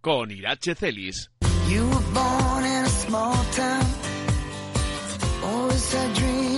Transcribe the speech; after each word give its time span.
con 0.00 0.30
Irache 0.30 0.74
Celis. 0.74 1.28
You 1.68 1.86
were 1.86 2.12
born 2.12 2.64
in 2.64 2.84
a 2.84 2.88
small 2.88 3.36
town. 3.52 3.84
Always 5.42 5.92
had 5.92 6.14
dreams 6.14 6.49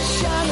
Shine 0.00 0.47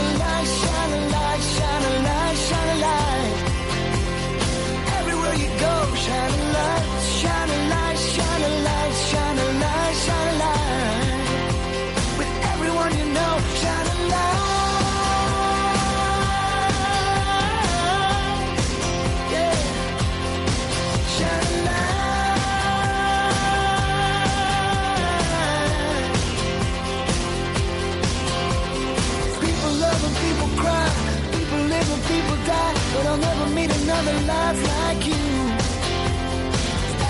another 33.98 34.20
life 34.26 34.60
like 34.74 35.06
you. 35.06 35.24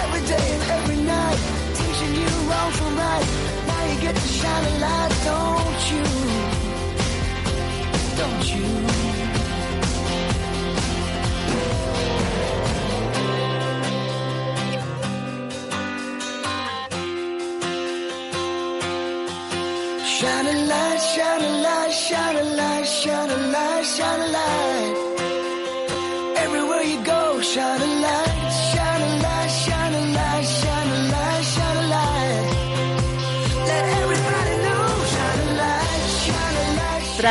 Every 0.03 0.23
day 0.33 0.47
and 0.55 0.63
every 0.77 1.01
night, 1.15 1.39
teaching 1.79 2.15
you 2.21 2.31
wrong 2.49 2.71
from 2.79 2.97
right. 2.97 3.27
Now 3.67 3.83
you 3.91 4.01
get 4.01 4.15
to 4.15 4.29
shine 4.39 4.65
a 4.65 4.75
light, 4.85 5.13
don't 5.31 5.81
you? 5.91 6.05
Don't 8.21 8.45
you? 8.55 8.67
Shine 20.15 20.47
a 20.47 20.57
light, 20.71 21.01
shine 21.13 21.43
a 21.43 21.53
light, 21.67 21.93
shine 21.93 22.37
a 22.37 22.45
light, 22.61 22.87
shine 22.87 23.31
a 23.31 23.39
light, 23.55 23.85
shine 23.85 24.21
a 24.21 24.29
light. 24.39 24.96
Everywhere 27.37 27.51
you 27.53 27.61
go, 27.61 27.77
shine 27.77 27.83
a 27.83 28.01
light, 28.01 28.06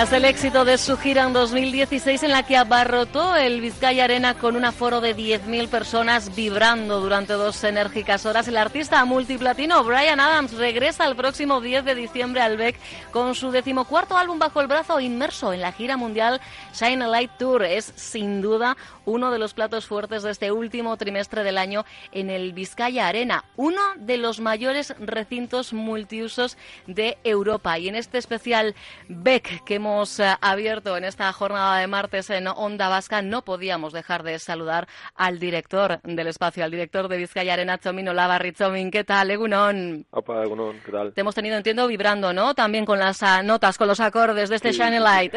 Tras 0.06 0.22
el 0.22 0.26
éxito 0.26 0.66
de 0.66 0.78
su 0.78 0.98
gira 0.98 1.24
en 1.24 1.34
2016 1.34 2.22
en 2.22 2.30
la 2.30 2.44
que 2.44 2.58
abarrotó 2.58 3.36
el 3.36 3.60
Vizcaya 3.60 4.04
Arena 4.04 4.36
con 4.36 4.56
un 4.56 4.64
aforo 4.64 5.02
de 5.02 5.16
10.000 5.16 5.68
personas 5.68 6.36
vibrando 6.36 7.02
durante 7.02 7.34
dos 7.34 7.64
enérgicas 7.64 8.24
horas, 8.28 8.48
el 8.48 8.58
artista 8.58 9.04
multiplatino 9.04 9.84
Brian 9.84 10.20
Adams 10.20 10.54
regresa 10.54 11.08
el 11.08 11.16
próximo 11.16 11.60
10 11.60 11.86
de 11.86 11.96
diciembre 11.96 12.42
al 12.42 12.56
BEC 12.56 12.76
con 13.10 13.34
su 13.34 13.50
decimocuarto 13.50 14.16
álbum 14.16 14.38
bajo 14.38 14.62
el 14.62 14.68
brazo 14.68 15.00
inmerso 15.00 15.54
en 15.54 15.62
la 15.62 15.72
gira 15.72 15.98
mundial 15.98 16.40
Shine 16.72 17.06
a 17.06 17.08
Light 17.08 17.32
Tour. 17.40 17.64
Es 17.64 17.92
sin 17.96 18.44
duda 18.44 18.78
uno 19.06 19.32
de 19.32 19.40
los 19.40 19.56
platos 19.56 19.88
fuertes 19.88 20.22
de 20.22 20.30
este 20.30 20.52
último 20.52 20.98
trimestre 20.98 21.44
del 21.44 21.58
año 21.58 21.84
en 22.12 22.30
el 22.30 22.54
Vizcaya 22.54 23.08
Arena, 23.08 23.44
uno 23.56 23.82
de 23.98 24.18
los 24.18 24.40
mayores 24.40 24.94
recintos 25.00 25.74
multiusos 25.74 26.58
de 26.86 27.18
Europa. 27.24 27.80
Y 27.80 27.90
en 27.90 27.96
este 27.96 28.20
especial 28.20 28.76
BEC 29.08 29.64
que 29.64 29.76
hemos 29.76 29.95
eh, 30.04 30.36
abierto 30.42 30.98
en 30.98 31.06
esta 31.06 31.32
jornada 31.32 31.80
de 31.80 31.88
martes 31.88 32.30
en 32.30 32.48
Onda 32.48 32.90
Vasca, 32.90 33.22
no 33.22 33.44
podíamos 33.44 33.94
dejar 33.94 34.24
de 34.24 34.40
saludar 34.40 34.88
al 35.16 35.40
director 35.40 36.02
del 36.04 36.28
espacio, 36.28 36.66
al 36.66 36.72
director 36.72 37.08
de 37.08 37.18
Vizcaya 37.18 37.54
Arena, 37.54 37.78
Chomino 37.78 38.14
Lavarri. 38.14 38.52
Chomin, 38.52 38.92
¿qué 38.92 39.06
tal, 39.06 39.32
Egunon? 39.32 40.06
Opa, 40.12 40.44
Egunon, 40.44 40.82
¿qué 40.86 40.92
tal? 40.92 41.14
Te 41.14 41.22
hemos 41.22 41.34
tenido, 41.34 41.56
entiendo, 41.56 41.88
vibrando, 41.88 42.34
¿no? 42.34 42.54
También 42.54 42.86
con 42.86 43.00
las 43.00 43.24
ah, 43.24 43.42
notas, 43.42 43.78
con 43.78 43.88
los 43.88 44.02
acordes 44.02 44.50
de 44.50 44.58
este 44.58 44.74
Sí, 44.74 44.80
Shine 44.80 45.00
Light. 45.00 45.34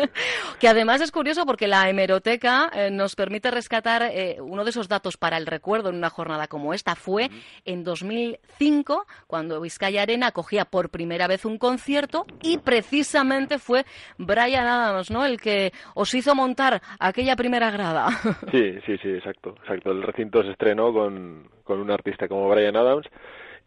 que 0.58 0.68
además 0.68 1.00
es 1.00 1.12
curioso 1.12 1.46
porque 1.46 1.68
la 1.68 1.88
hemeroteca 1.88 2.70
eh, 2.74 2.90
nos 2.90 3.14
permite 3.14 3.52
rescatar 3.52 4.02
eh, 4.02 4.38
uno 4.40 4.64
de 4.64 4.70
esos 4.70 4.88
datos 4.88 5.16
para 5.16 5.36
el 5.36 5.46
recuerdo 5.46 5.90
en 5.90 5.96
una 5.96 6.10
jornada 6.10 6.48
como 6.48 6.74
esta. 6.74 6.96
Fue 6.96 7.30
en 7.64 7.84
2005 7.84 9.06
cuando 9.28 9.60
Vizcaya 9.60 10.02
Arena 10.02 10.28
acogía 10.28 10.64
por 10.64 10.90
primera 10.90 11.28
vez 11.28 11.44
un 11.44 11.58
concierto 11.58 12.26
y 12.42 12.58
precisamente 12.58 13.58
fue 13.58 13.81
Brian 14.18 14.66
Adams, 14.66 15.10
¿no? 15.10 15.24
El 15.24 15.40
que 15.40 15.72
os 15.94 16.12
hizo 16.14 16.34
montar 16.34 16.80
aquella 16.98 17.36
primera 17.36 17.70
grada. 17.70 18.08
Sí, 18.50 18.78
sí, 18.86 18.98
sí, 18.98 19.08
exacto, 19.08 19.54
exacto. 19.62 19.90
El 19.90 20.02
recinto 20.02 20.42
se 20.42 20.50
estrenó 20.50 20.92
con, 20.92 21.48
con 21.64 21.80
un 21.80 21.90
artista 21.90 22.28
como 22.28 22.48
Brian 22.48 22.76
Adams 22.76 23.06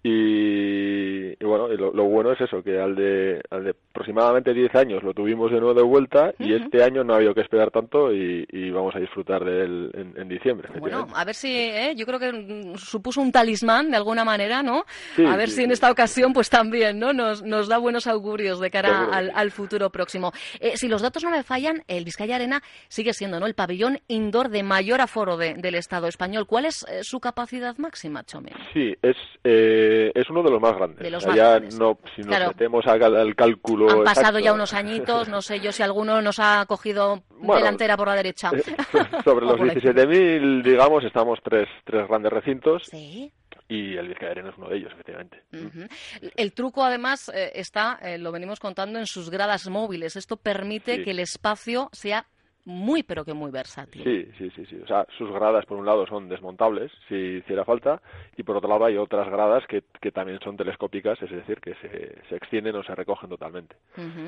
y, 0.08 1.32
y 1.40 1.46
bueno, 1.46 1.72
y 1.72 1.78
lo, 1.78 1.92
lo 1.94 2.04
bueno 2.06 2.32
es 2.32 2.42
eso, 2.42 2.62
que 2.64 2.80
al 2.80 2.96
de, 2.96 3.42
al 3.50 3.64
de 3.64 3.70
aproximadamente 3.72 4.54
10 4.54 4.76
años 4.76 5.04
lo 5.04 5.14
tuvimos 5.14 5.52
de 5.52 5.60
nuevo 5.60 5.74
de 5.74 5.84
vuelta 5.84 6.34
y 6.40 6.54
este 6.54 6.84
año 6.84 7.04
no 7.04 7.14
ha 7.14 7.18
habido 7.18 7.34
que 7.34 7.42
esperar 7.42 7.72
tanto 7.72 8.14
y, 8.14 8.46
y 8.52 8.70
vamos 8.70 8.96
a 8.96 9.00
disfrutar 9.00 9.44
de 9.44 9.64
él 9.64 9.92
en, 9.94 10.14
en 10.22 10.28
diciembre. 10.30 10.70
Bueno, 10.80 11.08
a 11.16 11.26
ver 11.26 11.36
si, 11.36 11.52
¿eh? 11.58 11.94
yo 11.96 12.06
creo 12.06 12.20
que 12.20 12.74
supuso 12.78 13.22
un 13.22 13.32
talismán 13.32 13.90
de 13.92 13.98
alguna 13.98 14.24
manera, 14.24 14.62
¿no? 14.64 14.86
Sí, 15.16 15.26
a 15.26 15.36
ver 15.36 15.50
sí, 15.50 15.56
si 15.58 15.64
en 15.64 15.72
esta 15.72 15.92
ocasión, 15.92 16.34
pues 16.34 16.50
también, 16.50 17.00
¿no? 17.00 17.14
Nos, 17.14 17.42
nos 17.44 17.68
da 17.68 17.78
buenos 17.78 18.08
augurios 18.08 18.60
de 18.60 18.70
cara 18.70 19.06
al, 19.12 19.32
al 19.34 19.52
futuro 19.52 19.90
próximo. 19.90 20.32
Eh, 20.60 20.74
si 20.78 20.88
los 20.88 21.02
datos 21.02 21.24
no 21.24 21.32
me 21.32 21.44
fallan, 21.44 21.84
el 21.88 22.04
Vizcaya 22.06 22.36
Arena 22.36 22.62
sigue 22.90 23.14
siendo, 23.14 23.40
¿no? 23.40 23.46
El 23.48 23.56
pabellón 23.56 24.00
indoor 24.08 24.50
de 24.50 24.64
mayor 24.64 25.02
aforo 25.02 25.38
de- 25.38 25.56
del 25.56 25.76
Estado 25.76 26.08
español. 26.08 26.46
¿Cuál 26.46 26.66
es 26.66 26.86
eh, 26.90 27.04
su 27.04 27.20
capacidad 27.20 27.76
máxima, 27.78 28.24
Chome? 28.24 28.52
Sí, 28.74 28.94
es, 29.02 29.16
eh, 29.44 29.94
Eh, 29.96 30.12
es 30.14 30.30
uno 30.30 30.44
de 30.44 30.52
los 30.52 30.62
más 30.62 30.74
grandes. 30.76 31.00
De 31.00 31.10
los 31.12 31.26
más 31.26 31.36
ya 31.36 31.50
grandes. 31.52 31.80
no, 31.80 31.98
si 32.16 32.22
nos 32.22 32.28
Claro. 32.28 32.48
metemos 32.50 32.86
al 32.88 33.36
cálculo. 33.36 33.90
Han 33.90 34.04
pasado 34.04 34.22
exacto, 34.22 34.40
ya 34.40 34.54
unos 34.54 34.74
añitos, 34.74 35.30
no 35.30 35.42
sé 35.42 35.60
yo 35.60 35.72
si 35.72 35.84
alguno 35.84 36.22
nos 36.22 36.40
ha 36.40 36.66
cogido 36.68 37.24
Bueno, 37.30 37.56
delantera 37.56 37.96
por 37.98 38.08
la 38.08 38.16
derecha. 38.16 38.52
eh, 38.54 38.64
sobre 39.24 39.46
los 39.46 39.58
por 39.58 39.68
la 39.68 39.74
izquierda. 39.74 40.04
17.000, 40.04 40.64
digamos, 40.64 41.04
estamos 41.04 41.40
tres, 41.44 41.68
tres 41.86 42.08
grandes 42.08 42.32
recintos 42.34 42.84
Sí. 42.86 43.32
y 43.68 43.96
el 43.96 44.08
Vizcaya 44.10 44.32
Arena 44.32 44.50
es 44.50 44.58
uno 44.58 44.70
de 44.70 44.78
ellos, 44.78 44.92
efectivamente. 44.94 45.44
Ujú. 45.54 45.88
El 46.36 46.54
truco, 46.54 46.84
además, 46.84 47.30
eh, 47.34 47.52
está, 47.56 47.98
eh, 48.02 48.18
lo 48.18 48.32
venimos 48.32 48.60
contando, 48.60 49.00
en 49.00 49.08
sus 49.08 49.30
gradas 49.30 49.68
móviles. 49.70 50.16
Esto 50.16 50.38
permite 50.38 50.98
Sí. 50.98 51.04
que 51.04 51.12
el 51.12 51.20
espacio 51.20 51.90
sea 51.94 52.26
muy, 52.66 53.04
pero 53.04 53.24
que 53.24 53.34
muy 53.34 53.52
versátil. 53.52 54.04
Sí, 54.04 54.28
sí, 54.38 54.50
sí, 54.56 54.66
sí. 54.66 54.80
O 54.84 54.88
sea, 54.88 55.06
sus 55.18 55.32
gradas, 55.32 55.66
por 55.66 55.78
un 55.78 55.86
lado, 55.86 56.06
son 56.08 56.28
desmontables, 56.28 56.92
si 57.08 57.16
hiciera 57.16 57.64
falta, 57.64 58.02
y 58.36 58.44
por 58.44 58.58
otro 58.58 58.70
lado 58.70 58.86
hay 58.86 58.98
otras 58.98 59.30
gradas 59.30 59.66
que, 59.68 59.84
que 60.02 60.12
también 60.12 60.40
son 60.44 60.58
telescópicas, 60.58 61.22
es 61.22 61.30
decir, 61.30 61.60
que 61.62 61.76
se, 61.76 62.16
se 62.28 62.36
extienden 62.36 62.76
o 62.76 62.84
se 62.84 62.96
recogen 62.96 63.30
totalmente. 63.30 63.76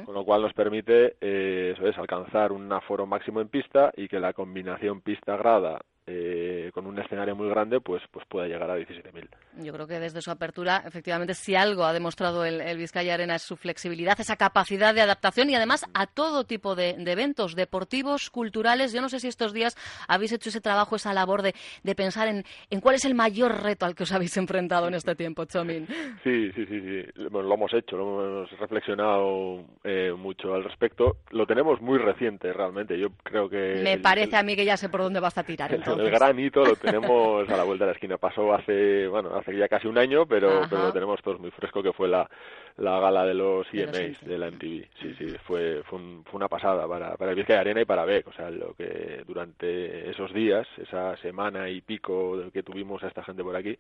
Con 0.06 0.13
lo 0.13 0.24
cual 0.24 0.44
nos 0.44 0.54
permite, 0.54 1.18
eh, 1.19 1.74
eso 1.75 1.88
es, 1.88 1.98
alcanzar 1.98 2.51
un 2.51 2.72
aforo 2.72 3.06
máximo 3.06 3.42
en 3.42 3.50
pista 3.50 3.92
y 3.95 4.07
que 4.07 4.19
la 4.19 4.34
combinación 4.34 5.01
pista-grada 5.01 5.81
eh, 6.06 6.72
con 6.74 6.88
un 6.88 6.98
escenario 7.00 7.36
muy 7.36 7.50
grande, 7.50 7.81
pues, 7.81 8.01
pues 8.12 8.25
pueda 8.28 8.48
llegar 8.48 8.69
a 8.72 8.78
17.000. 8.78 9.28
Yo 9.63 9.74
creo 9.74 9.88
que 9.88 10.00
desde 10.00 10.21
su 10.21 10.31
apertura, 10.31 10.83
efectivamente, 10.86 11.33
si 11.33 11.56
algo 11.56 11.86
ha 11.86 11.94
demostrado 11.94 12.45
el, 12.45 12.62
el 12.62 12.77
Vizcaya 12.77 13.13
Arena 13.13 13.36
es 13.36 13.42
su 13.42 13.56
flexibilidad, 13.56 14.19
esa 14.19 14.36
capacidad 14.36 14.94
de 14.94 15.01
adaptación 15.01 15.50
y 15.50 15.56
además 15.56 15.86
a 15.94 16.07
todo 16.07 16.44
tipo 16.45 16.75
de, 16.75 16.95
de 16.98 17.12
eventos 17.12 17.56
deportivos, 17.56 18.30
culturales. 18.30 18.94
Yo 18.94 19.01
no 19.01 19.09
sé 19.09 19.19
si 19.19 19.27
estos 19.27 19.54
días 19.54 19.75
habéis 20.07 20.31
hecho 20.31 20.50
ese 20.50 20.62
trabajo, 20.62 20.95
esa 20.95 21.13
labor 21.13 21.42
de, 21.42 21.54
de 21.83 21.95
pensar 21.95 22.27
en, 22.27 22.44
en 22.69 22.81
cuál 22.81 22.95
es 22.95 23.06
el 23.06 23.15
mayor 23.15 23.63
reto 23.63 23.86
al 23.86 23.95
que 23.95 24.04
os 24.04 24.12
habéis 24.12 24.36
enfrentado 24.38 24.88
en 24.88 24.94
este 24.94 25.15
tiempo, 25.15 25.45
Chomin. 25.45 25.88
Sí, 26.24 26.51
sí, 26.53 26.65
sí, 26.65 26.81
sí. 26.81 27.24
Bueno, 27.31 27.48
lo 27.50 27.56
hemos 27.56 27.74
hecho, 27.74 27.98
lo 27.98 28.03
hemos 28.44 28.51
reflexionado 28.60 29.63
eh, 29.83 30.13
mucho 30.18 30.53
al 30.53 30.63
respecto. 30.63 31.18
Lo 31.31 31.45
tenemos 31.45 31.81
muy 31.81 31.98
reciente, 31.98 32.51
realmente. 32.53 32.98
Yo 32.98 33.10
creo 33.24 33.50
que... 33.50 33.81
Me 33.83 33.94
el- 33.94 34.01
parece 34.01 34.30
el- 34.31 34.36
a 34.36 34.44
mí 34.44 34.56
que 34.56 34.65
ya 34.65 34.77
sé 34.77 34.89
por 34.89 35.01
dónde 35.01 35.19
vas 35.19 35.38
a 35.38 35.44
tirar. 35.44 35.74
Entonces. 35.74 36.06
el 36.06 36.12
gran 36.12 36.39
hito 36.39 36.63
lo 36.63 36.75
tenemos 36.75 37.48
a 37.50 37.57
la 37.57 37.63
vuelta 37.63 37.86
de 37.86 37.92
la 37.92 37.95
esquina. 37.95 38.18
Pasó 38.18 38.53
hace, 38.53 39.07
bueno, 39.07 39.36
hace 39.36 39.46
ya 39.55 39.67
casi 39.67 39.88
un 39.88 39.97
año, 39.97 40.25
pero, 40.25 40.49
Ajá. 40.49 40.67
pero 40.69 40.83
lo 40.83 40.94
tenemos 40.94 41.21
todos 41.21 41.39
muy 41.39 41.51
fresco, 41.51 41.81
que 41.83 41.94
fue 41.94 42.07
la, 42.07 42.29
la 42.77 42.99
gala 42.99 43.25
de 43.25 43.33
los 43.33 43.67
EMAs 43.73 44.21
MTV. 44.21 44.27
de 44.29 44.38
la 44.38 44.47
MTV. 44.51 44.88
Sí, 45.01 45.13
sí, 45.17 45.35
fue, 45.45 45.81
fue, 45.85 45.99
un- 45.99 46.23
fue 46.25 46.38
una 46.38 46.47
pasada 46.47 46.88
para, 46.88 47.15
para 47.17 47.31
el 47.31 47.38
Vizcaya 47.38 47.61
Arena 47.61 47.81
y 47.81 47.85
para 47.85 48.05
Beck. 48.05 48.27
O 48.27 48.33
sea, 48.33 48.49
lo 48.49 48.73
que 48.73 49.23
durante 49.25 50.09
esos 50.09 50.33
días, 50.33 50.67
esa 50.77 51.15
semana 51.17 51.69
y 51.69 51.81
pico 51.81 52.41
que 52.51 52.63
tuvimos 52.63 53.03
a 53.03 53.07
esta 53.07 53.23
gente 53.23 53.44
por 53.44 53.55
aquí, 53.55 53.77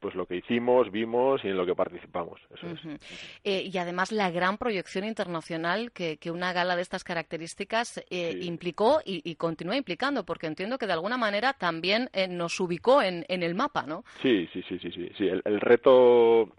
pues 0.00 0.14
lo 0.14 0.26
que 0.26 0.36
hicimos, 0.36 0.90
vimos 0.90 1.42
y 1.44 1.48
en 1.48 1.56
lo 1.56 1.64
que 1.64 1.74
participamos. 1.74 2.40
Eso 2.54 2.66
es. 2.68 3.00
Eh, 3.44 3.70
y 3.72 3.78
además 3.78 4.12
la 4.12 4.30
gran 4.30 4.58
proyección 4.58 5.04
internacional 5.04 5.92
que, 5.92 6.18
que 6.18 6.30
una 6.30 6.52
gala 6.52 6.76
de 6.76 6.82
estas 6.82 7.04
características 7.04 7.98
eh, 8.10 8.32
Sí. 8.32 8.46
implicó 8.46 9.00
y, 9.04 9.22
y 9.28 9.36
continúa 9.36 9.76
implicando, 9.76 10.24
porque 10.24 10.46
entiendo 10.46 10.78
que 10.78 10.86
de 10.86 10.92
alguna 10.92 11.16
manera 11.16 11.52
también 11.54 12.10
eh, 12.12 12.28
nos 12.28 12.58
ubicó 12.60 13.02
en, 13.02 13.24
en 13.28 13.42
el 13.42 13.54
mapa, 13.54 13.84
¿no? 13.86 14.04
Sí, 14.22 14.48
sí, 14.52 14.62
sí, 14.68 14.78
sí, 14.78 14.90
sí. 14.90 15.10
sí. 15.16 15.28
El, 15.28 15.42
el 15.44 15.60
reto 15.60 16.50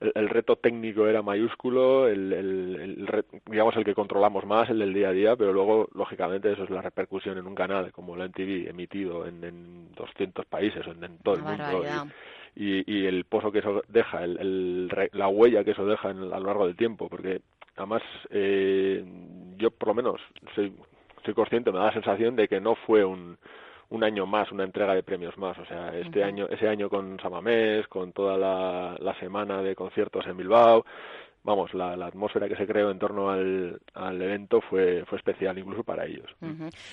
el, 0.00 0.12
el 0.14 0.28
reto 0.28 0.56
técnico 0.56 1.06
era 1.06 1.22
mayúsculo, 1.22 2.08
el, 2.08 2.32
el, 2.32 3.24
digamos 3.46 3.76
el 3.76 3.84
que 3.84 3.94
controlamos 3.94 4.44
más, 4.44 4.68
el 4.70 4.80
del 4.80 4.92
día 4.92 5.08
a 5.10 5.12
día, 5.12 5.36
pero 5.36 5.52
luego, 5.52 5.88
lógicamente, 5.94 6.50
eso 6.52 6.64
es 6.64 6.70
la 6.70 6.82
repercusión 6.82 7.38
en 7.38 7.46
un 7.46 7.54
canal 7.54 7.92
como 7.92 8.16
la 8.16 8.26
MTV, 8.26 8.68
emitido 8.68 9.26
en, 9.26 9.44
en 9.44 9.92
200 9.94 10.44
países, 10.46 10.84
en, 10.86 11.04
en 11.04 11.18
todo 11.18 11.36
Una 11.36 11.54
el 11.70 11.76
mundo. 11.76 12.14
Y, 12.54 12.84
y, 12.92 13.06
el 13.06 13.24
pozo 13.24 13.50
que 13.50 13.60
eso 13.60 13.82
deja, 13.88 14.24
el, 14.24 14.88
la 15.12 15.28
huella 15.28 15.64
que 15.64 15.70
eso 15.70 15.86
deja 15.86 16.10
en- 16.10 16.32
a 16.32 16.38
lo 16.38 16.46
largo 16.46 16.66
del 16.66 16.76
tiempo, 16.76 17.08
porque 17.08 17.40
además 17.76 18.02
eh, 18.30 19.02
yo 19.56 19.70
por 19.70 19.88
lo 19.88 19.94
menos 19.94 20.20
soy, 20.54 20.72
soy 21.24 21.34
consciente, 21.34 21.72
me 21.72 21.78
da 21.78 21.86
la 21.86 21.92
sensación 21.94 22.36
de 22.36 22.48
que 22.48 22.60
no 22.60 22.74
fue 22.74 23.04
un 23.04 23.38
un 23.92 24.04
año 24.04 24.24
más, 24.24 24.50
una 24.50 24.64
entrega 24.64 24.94
de 24.94 25.02
premios 25.02 25.36
más. 25.36 25.58
O 25.58 25.66
sea, 25.66 25.94
este 25.94 26.24
año, 26.24 26.46
ese 26.48 26.66
año 26.66 26.88
con 26.88 27.20
Samamés, 27.20 27.86
con 27.88 28.12
toda 28.12 28.38
la, 28.38 28.96
la 28.98 29.14
semana 29.20 29.60
de 29.62 29.74
conciertos 29.74 30.26
en 30.26 30.38
Bilbao, 30.38 30.86
vamos, 31.44 31.74
la, 31.74 31.96
la 31.96 32.06
atmósfera 32.06 32.48
que 32.48 32.56
se 32.56 32.66
creó 32.66 32.90
en 32.90 32.98
torno 32.98 33.30
al, 33.30 33.80
al 33.94 34.22
evento 34.22 34.60
fue, 34.70 35.04
fue 35.06 35.18
especial 35.18 35.58
incluso 35.58 35.82
para 35.84 36.06
ellos. 36.06 36.30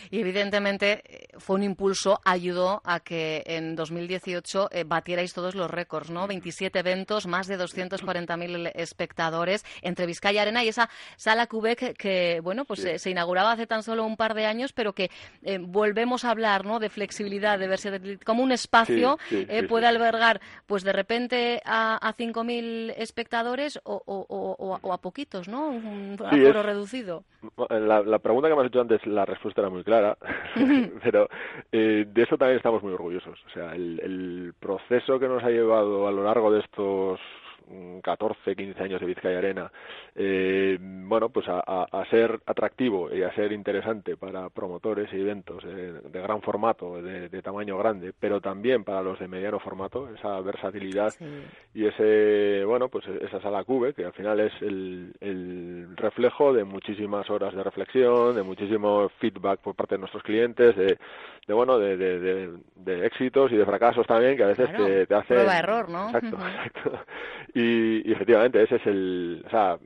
Y 0.09 0.19
evidentemente 0.19 1.01
eh, 1.05 1.27
fue 1.37 1.55
un 1.57 1.63
impulso, 1.63 2.19
ayudó 2.25 2.81
a 2.83 2.99
que 2.99 3.43
en 3.45 3.75
2018 3.75 4.69
eh, 4.71 4.83
batierais 4.85 5.33
todos 5.33 5.55
los 5.55 5.69
récords, 5.69 6.09
¿no? 6.09 6.27
27 6.27 6.79
eventos, 6.79 7.27
más 7.27 7.47
de 7.47 7.57
240.000 7.57 8.71
espectadores 8.75 9.63
entre 9.81 10.05
Vizcaya 10.05 10.41
Arena 10.41 10.63
y 10.63 10.69
esa 10.69 10.89
sala 11.15 11.47
Quebec 11.47 11.95
que, 11.97 12.39
bueno, 12.41 12.65
pues 12.65 12.79
Sí. 12.81 12.89
eh, 12.89 12.99
se 12.99 13.09
inauguraba 13.11 13.51
hace 13.51 13.67
tan 13.67 13.83
solo 13.83 14.05
un 14.05 14.15
par 14.17 14.33
de 14.33 14.45
años, 14.45 14.73
pero 14.73 14.93
que 14.93 15.09
eh, 15.43 15.57
volvemos 15.61 16.23
a 16.25 16.31
hablar, 16.31 16.65
¿no? 16.65 16.79
De 16.79 16.89
flexibilidad, 16.89 17.59
de 17.59 17.67
versatilidad, 17.67 18.21
como 18.21 18.43
un 18.43 18.51
espacio 18.51 19.17
Sí, 19.29 19.41
sí, 19.41 19.45
eh, 19.49 19.63
puede 19.63 19.85
albergar, 19.87 20.39
pues 20.65 20.83
de 20.83 20.93
repente 20.93 21.61
a, 21.65 21.97
a 21.97 22.13
5.000 22.13 22.93
espectadores 22.97 23.79
o, 23.83 24.01
o- 24.05 24.25
o- 24.39 24.55
o 24.57 24.75
a- 24.75 24.79
o 24.81 24.93
a 24.93 24.97
poquitos, 24.97 25.47
¿no? 25.47 25.69
Un 25.69 26.17
Sí, 26.31 26.45
es- 26.45 26.63
reducido. 26.63 27.23
La, 27.69 28.01
la 28.01 28.19
pregunta 28.19 28.49
que 28.49 28.55
me 28.55 28.61
has 28.61 28.67
hecho 28.67 28.81
antes, 28.81 29.05
la 29.07 29.25
respuesta 29.25 29.61
era 29.61 29.69
muy 29.69 29.83
clara, 29.83 30.17
pero 31.03 31.29
eh, 31.71 32.05
de 32.07 32.23
eso 32.23 32.37
también 32.37 32.57
estamos 32.57 32.81
muy 32.83 32.93
orgullosos. 32.93 33.39
O 33.45 33.49
sea, 33.51 33.73
el, 33.75 33.99
el 34.03 34.53
proceso 34.59 35.19
que 35.19 35.27
nos 35.27 35.43
ha 35.43 35.49
llevado 35.49 36.07
a 36.07 36.11
lo 36.11 36.23
largo 36.23 36.51
de 36.51 36.59
estos 36.59 37.19
14, 38.01 38.55
15 38.55 38.81
años 38.83 38.99
de 38.99 39.05
Vizcaya 39.07 39.37
Arena, 39.37 39.71
eh, 40.15 40.77
bueno, 40.79 41.29
pues 41.29 41.47
a, 41.47 41.59
a- 41.65 41.87
a 41.91 42.05
ser 42.09 42.39
atractivo 42.45 43.13
y 43.13 43.23
a 43.23 43.33
ser 43.33 43.51
interesante 43.51 44.17
para 44.17 44.49
promotores 44.49 45.11
y 45.13 45.21
eventos 45.21 45.63
eh, 45.65 46.01
de 46.11 46.21
gran 46.21 46.41
formato, 46.41 47.01
de, 47.01 47.29
de 47.29 47.41
tamaño 47.41 47.77
grande, 47.77 48.13
pero 48.19 48.41
también 48.41 48.83
para 48.83 49.01
los 49.01 49.19
de 49.19 49.27
mediano 49.27 49.59
formato, 49.59 50.09
esa 50.15 50.39
versatilidad 50.41 51.13
Sí. 51.17 51.25
y 51.73 51.85
ese 51.85 52.63
bueno 52.65 52.89
pues 52.89 53.05
esa 53.07 53.41
sala 53.41 53.63
cube 53.63 53.93
que 53.93 54.05
al 54.05 54.13
final 54.13 54.39
es 54.39 54.53
el, 54.61 55.13
el 55.19 55.95
reflejo 55.97 56.53
de 56.53 56.63
muchísimas 56.63 57.29
horas 57.29 57.53
de 57.53 57.63
reflexión 57.63 58.35
de 58.35 58.43
muchísimo 58.43 59.09
feedback 59.19 59.59
por 59.59 59.75
parte 59.75 59.95
de 59.95 59.99
nuestros 59.99 60.23
clientes 60.23 60.75
de, 60.75 60.97
de 61.47 61.53
bueno 61.53 61.77
de, 61.79 61.97
de, 61.97 62.19
de- 62.19 62.57
de 62.75 63.05
éxitos 63.05 63.51
y 63.51 63.57
de 63.57 63.65
fracasos 63.65 64.05
también 64.07 64.37
que 64.37 64.43
a 64.43 64.47
veces 64.47 64.69
Claro, 64.69 64.85
te, 64.85 65.07
te 65.07 65.15
hacen 65.15 65.27
prueba-error, 65.37 65.89
¿no? 65.89 66.05
exacto 66.09 66.37
exacto 66.37 66.99
y, 67.59 68.09
y 68.09 68.11
efectivamente 68.11 68.61
ese 68.63 68.75
es 68.75 68.85
el 68.87 69.43
o 69.45 69.49
sea 69.49 69.79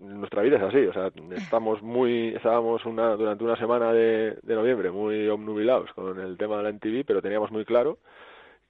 nuestra 0.00 0.42
vida 0.42 0.56
es 0.56 0.62
así, 0.62 0.78
o 0.86 0.92
sea, 0.92 1.10
estamos 1.36 1.82
muy, 1.82 2.34
estábamos 2.34 2.84
una, 2.84 3.14
durante 3.14 3.44
una 3.44 3.56
semana 3.56 3.92
de, 3.92 4.36
de 4.42 4.54
noviembre 4.54 4.90
muy 4.90 5.28
obnubilados 5.28 5.92
con 5.92 6.18
el 6.18 6.36
tema 6.36 6.56
de 6.56 6.62
la 6.64 6.72
MTV, 6.72 7.04
pero 7.06 7.22
teníamos 7.22 7.52
muy 7.52 7.64
claro 7.64 7.98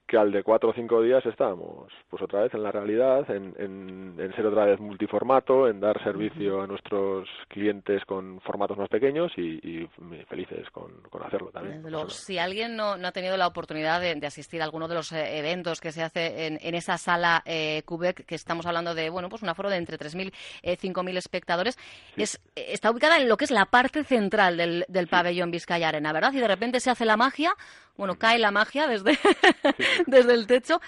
que 0.09 0.17
al 0.17 0.31
de 0.31 0.41
cuatro 0.41 0.69
o 0.69 0.73
cinco 0.73 1.03
días 1.03 1.23
estábamos 1.27 1.93
pues 2.09 2.23
otra 2.23 2.41
vez 2.41 2.53
en 2.55 2.63
la 2.63 2.71
realidad, 2.71 3.29
en, 3.29 3.53
en, 3.59 4.15
en 4.19 4.35
ser 4.35 4.47
otra 4.47 4.65
vez 4.65 4.79
multiformato, 4.79 5.67
en 5.67 5.79
dar 5.79 6.03
servicio 6.03 6.61
a 6.61 6.67
nuestros 6.67 7.29
clientes 7.47 8.03
con 8.05 8.41
formatos 8.41 8.75
más 8.77 8.89
pequeños 8.89 9.31
y, 9.37 9.59
y 9.61 9.89
felices 10.27 10.67
con, 10.71 11.01
con 11.11 11.21
hacerlo 11.23 11.51
también. 11.51 11.83
No 11.83 12.09
si 12.09 12.39
alguien 12.39 12.75
no, 12.75 12.97
no 12.97 13.07
ha 13.07 13.11
tenido 13.11 13.37
la 13.37 13.45
oportunidad 13.45 14.01
de, 14.01 14.15
de 14.15 14.27
asistir 14.27 14.61
a 14.61 14.65
alguno 14.65 14.87
de 14.87 14.95
los 14.95 15.11
eh, 15.11 15.37
eventos 15.37 15.79
que 15.79 15.91
se 15.91 16.01
hace 16.01 16.47
en, 16.47 16.57
en 16.59 16.73
esa 16.73 16.97
sala 16.97 17.43
eh, 17.45 17.83
Quebec, 17.87 18.25
que 18.25 18.33
estamos 18.33 18.65
hablando 18.65 18.95
de 18.95 19.11
bueno 19.11 19.29
pues 19.29 19.43
un 19.43 19.49
aforo 19.49 19.69
de 19.69 19.77
entre 19.77 19.99
3.000 19.99 20.33
y 20.63 20.69
5.000 20.69 21.17
espectadores, 21.17 21.77
es, 22.17 22.41
eh, 22.55 22.65
está 22.69 22.89
ubicada 22.89 23.17
en 23.17 23.29
lo 23.29 23.37
que 23.37 23.45
es 23.45 23.51
la 23.51 23.65
parte 23.65 24.03
central 24.03 24.57
del, 24.57 24.85
del 24.87 25.07
pabellón 25.07 25.51
Vizcaya 25.51 25.89
Arena, 25.89 26.11
¿verdad? 26.13 26.33
Y 26.33 26.39
de 26.39 26.47
repente 26.47 26.79
se 26.79 26.89
hace 26.89 27.05
la 27.05 27.15
magia, 27.15 27.53
bueno, 27.99 28.17
cae 28.17 28.39
la 28.39 28.49
magia 28.49 28.87
desde, 28.87 29.19
desde 30.07 30.33
el 30.33 30.47
techo. 30.47 30.79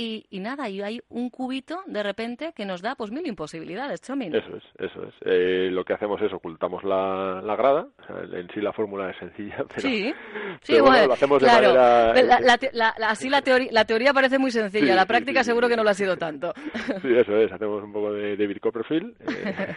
Y, 0.00 0.26
y 0.30 0.38
nada, 0.38 0.68
y 0.68 0.80
hay 0.80 1.00
un 1.08 1.28
cubito 1.28 1.80
de 1.86 2.04
repente 2.04 2.52
que 2.54 2.64
nos 2.64 2.82
da 2.82 2.94
pues 2.94 3.10
mil 3.10 3.26
imposibilidades, 3.26 4.00
Chomin. 4.00 4.32
Eso 4.32 4.56
es, 4.56 4.62
eso 4.78 5.02
es. 5.02 5.14
Eh, 5.24 5.70
lo 5.72 5.84
que 5.84 5.92
hacemos 5.92 6.22
es 6.22 6.32
ocultamos 6.32 6.84
la, 6.84 7.42
la 7.44 7.56
grada. 7.56 7.88
O 7.98 8.06
sea, 8.06 8.38
en 8.38 8.48
sí 8.54 8.60
la 8.60 8.72
fórmula 8.72 9.10
es 9.10 9.16
sencilla, 9.16 9.56
pero, 9.68 9.80
Sí, 9.80 10.14
sí, 10.62 10.72
pero 10.74 10.82
bueno, 10.84 10.90
bueno, 10.98 11.06
lo 11.08 11.12
hacemos 11.14 11.40
de 11.42 11.48
claro. 11.48 11.66
manera... 11.74 12.22
La- 12.22 12.40
la 12.40 12.58
te- 12.58 12.70
la- 12.72 12.94
la- 12.96 13.08
así 13.08 13.28
la, 13.28 13.42
teoría 13.42 13.72
la 13.72 13.84
teoría 13.86 14.14
parece 14.14 14.38
muy 14.38 14.52
sencilla, 14.52 14.86
Sí, 14.86 14.92
la 14.94 15.02
sí, 15.02 15.08
práctica 15.08 15.40
sí, 15.40 15.44
sí, 15.46 15.50
seguro 15.50 15.66
sí. 15.66 15.72
que 15.72 15.76
no 15.76 15.82
lo 15.82 15.90
ha 15.90 15.94
sido 15.94 16.16
tanto. 16.16 16.52
Sí, 17.02 17.08
eso 17.16 17.36
es. 17.36 17.50
Hacemos 17.50 17.82
un 17.82 17.92
poco 17.92 18.12
de 18.12 18.36
David 18.36 18.58
Copperfield. 18.60 19.14
Eh, 19.20 19.74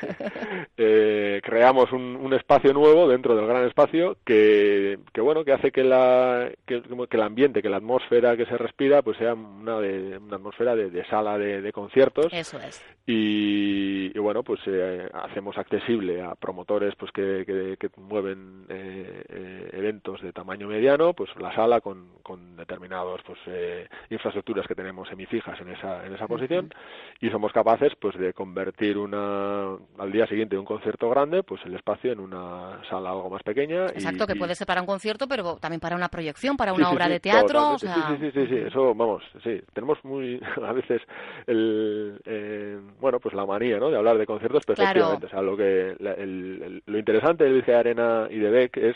eh, 0.77 1.41
creamos 1.43 1.91
un, 1.91 2.15
un, 2.15 2.33
espacio 2.33 2.73
nuevo 2.73 3.07
dentro 3.07 3.35
del 3.35 3.47
gran 3.47 3.65
espacio 3.65 4.17
que, 4.23 4.99
que 5.13 5.21
bueno 5.21 5.43
que 5.43 5.51
hace 5.53 5.71
que 5.71 5.83
la 5.83 6.49
que, 6.65 6.81
que, 6.81 7.17
el 7.17 7.21
ambiente 7.23 7.61
que 7.61 7.69
la 7.69 7.77
atmósfera 7.77 8.37
que 8.37 8.45
se 8.45 8.57
respira 8.57 9.01
pues 9.01 9.17
sea 9.17 9.33
una 9.33 9.79
de 9.79 10.10
una 10.17 10.37
atmósfera 10.37 10.75
de, 10.75 10.89
de 10.89 11.05
sala 11.05 11.37
de, 11.37 11.61
de, 11.61 11.71
conciertos. 11.71 12.27
Eso 12.31 12.59
es. 12.59 12.83
Y, 13.05 14.11
y 14.15 14.19
bueno 14.19 14.43
pues 14.43 14.59
eh, 14.67 15.09
hacemos 15.13 15.57
accesible 15.57 16.21
a 16.21 16.35
promotores 16.35 16.95
pues 16.95 17.11
que, 17.11 17.77
que 17.79 17.89
mueven 17.97 18.65
eh, 18.69 19.23
eh, 19.29 19.69
eventos 19.73 20.21
de 20.21 20.31
tamaño 20.31 20.67
mediano 20.67 21.13
pues 21.13 21.29
la 21.39 21.53
sala 21.55 21.81
con, 21.81 22.09
con 22.21 22.55
determinados 22.55 23.21
pues 23.25 23.39
eh, 23.47 23.87
infraestructuras 24.09 24.67
que 24.67 24.75
tenemos 24.75 25.07
semifijas 25.09 25.59
en 25.61 25.69
esa 25.69 26.05
en 26.05 26.13
esa 26.13 26.27
posición. 26.27 26.65
Uh 26.65 26.69
-huh. 26.69 27.27
y 27.27 27.29
somos 27.29 27.51
capaces 27.51 27.93
pues 27.99 28.17
de 28.17 28.33
convertir 28.33 28.97
una 28.97 29.77
al 29.97 30.11
día 30.11 30.27
siguiente 30.27 30.55
de 30.55 30.59
un 30.59 30.65
concierto 30.65 31.09
grande 31.09 31.43
pues 31.43 31.61
el 31.65 31.75
espacio 31.75 32.11
en 32.11 32.19
una 32.19 32.81
sala 32.89 33.11
algo 33.11 33.29
más 33.29 33.43
pequeña 33.43 33.85
exacto 33.87 34.23
y, 34.23 34.27
que 34.27 34.33
y... 34.33 34.39
puede 34.39 34.55
ser 34.55 34.67
para 34.67 34.81
un 34.81 34.87
concierto 34.87 35.27
pero 35.27 35.57
también 35.57 35.79
para 35.79 35.95
una 35.95 36.09
proyección 36.09 36.57
para 36.57 36.73
una 36.73 36.87
sí, 36.87 36.95
obra 36.95 37.05
sí, 37.05 37.11
de 37.11 37.19
teatro 37.19 37.73
o 37.73 37.79
sea... 37.79 37.95
sí, 37.95 38.17
sí 38.19 38.31
sí 38.31 38.47
sí 38.47 38.55
eso 38.67 38.93
vamos 38.93 39.23
sí 39.43 39.61
tenemos 39.73 40.00
muy 40.03 40.41
a 40.63 40.73
veces 40.73 41.01
el 41.47 42.19
eh, 42.25 42.79
bueno 42.99 43.19
pues 43.19 43.33
la 43.33 43.45
manía 43.45 43.79
no 43.79 43.89
de 43.89 43.97
hablar 43.97 44.17
de 44.17 44.25
conciertos 44.25 44.63
pero 44.65 44.75
claro. 44.75 44.91
efectivamente 44.91 45.25
o 45.27 45.29
sea 45.29 45.41
lo 45.41 45.57
que 45.57 45.95
la, 45.99 46.13
el, 46.13 46.61
el, 46.63 46.83
lo 46.85 46.97
interesante 46.97 47.43
del 47.43 47.63
Arena 47.75 48.27
y 48.29 48.37
de 48.39 48.49
Beck 48.49 48.77
es 48.77 48.95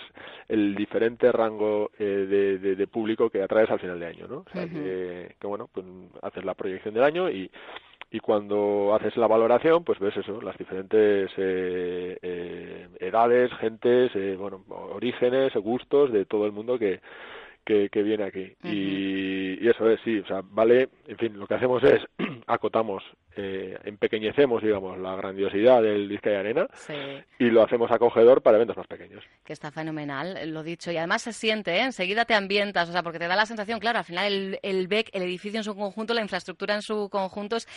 el 0.50 0.76
diferente 0.76 1.32
rango 1.32 1.92
eh, 1.98 2.04
de, 2.04 2.58
de, 2.58 2.76
de, 2.76 2.88
público 2.88 3.30
que 3.30 3.42
atraes 3.42 3.70
al 3.70 3.80
final 3.80 4.00
de 4.00 4.06
año 4.08 4.28
no 4.28 4.38
o 4.40 4.46
sea, 4.52 4.64
uh 4.64 4.66
-huh. 4.66 4.74
que, 4.74 5.36
que 5.40 5.48
bueno 5.48 5.70
pues 5.72 5.86
haces 6.22 6.44
la 6.44 6.54
proyección 6.54 6.94
del 6.94 7.04
año 7.04 7.30
y 7.30 7.50
y 8.12 8.20
cuando 8.20 8.96
haces 8.96 9.18
la 9.18 9.28
valoración 9.28 9.84
pues 9.84 10.00
ves 10.00 10.16
eso 10.16 10.42
las 10.42 10.58
diferentes 10.58 11.30
eh, 11.38 12.18
eh, 12.22 12.88
edades 13.00 13.52
gentes 13.60 14.12
eh, 14.16 14.36
bueno 14.38 14.64
orígenes 14.70 15.54
gustos 15.56 16.12
de 16.12 16.26
todo 16.26 16.46
el 16.46 16.52
mundo 16.52 16.78
que 16.78 17.02
que, 17.66 17.90
que 17.90 18.04
viene 18.04 18.24
aquí 18.24 18.54
uh 18.64 18.68
-huh. 18.68 18.74
y, 18.74 19.66
y, 19.66 19.68
eso 19.68 19.90
es 19.90 20.00
sí 20.04 20.20
o 20.20 20.28
sea 20.28 20.42
vale 20.44 20.90
en 21.08 21.18
fin 21.18 21.38
lo 21.40 21.48
que 21.48 21.56
hacemos 21.56 21.84
es 21.84 22.02
acotamos 22.48 23.04
eh, 23.36 23.78
empequeñecemos 23.84 24.62
digamos 24.62 24.98
la 24.98 25.16
grandiosidad 25.16 25.82
del 25.82 26.08
Vizcaya 26.08 26.40
Arena 26.40 26.68
sí. 26.74 26.94
y 27.40 27.50
lo 27.50 27.64
hacemos 27.64 27.92
acogedor 27.92 28.42
para 28.42 28.58
eventos 28.58 28.78
más 28.78 28.88
pequeños. 28.88 29.24
Que 29.44 29.54
está 29.54 29.72
fenomenal 29.72 30.52
lo 30.52 30.64
dicho. 30.64 30.92
Y 30.92 30.98
además 30.98 31.22
se 31.22 31.34
siente 31.34 31.78
¿eh? 31.78 31.82
enseguida 31.82 32.26
te 32.26 32.34
ambientas 32.34 32.90
o 32.90 32.92
sea 32.92 33.04
porque 33.04 33.20
te 33.20 33.28
da 33.28 33.36
la 33.36 33.46
sensación 33.46 33.80
claro 33.80 34.00
al 34.00 34.06
final 34.06 34.32
el, 34.32 34.60
el 34.62 34.88
BEC 34.88 35.10
el 35.14 35.24
edificio 35.24 35.60
en 35.60 35.64
su 35.64 35.76
conjunto 35.76 36.14
la 36.14 36.22
infraestructura 36.22 36.76
en 36.76 36.82
su 36.82 37.10
conjunto 37.10 37.56
es 37.58 37.68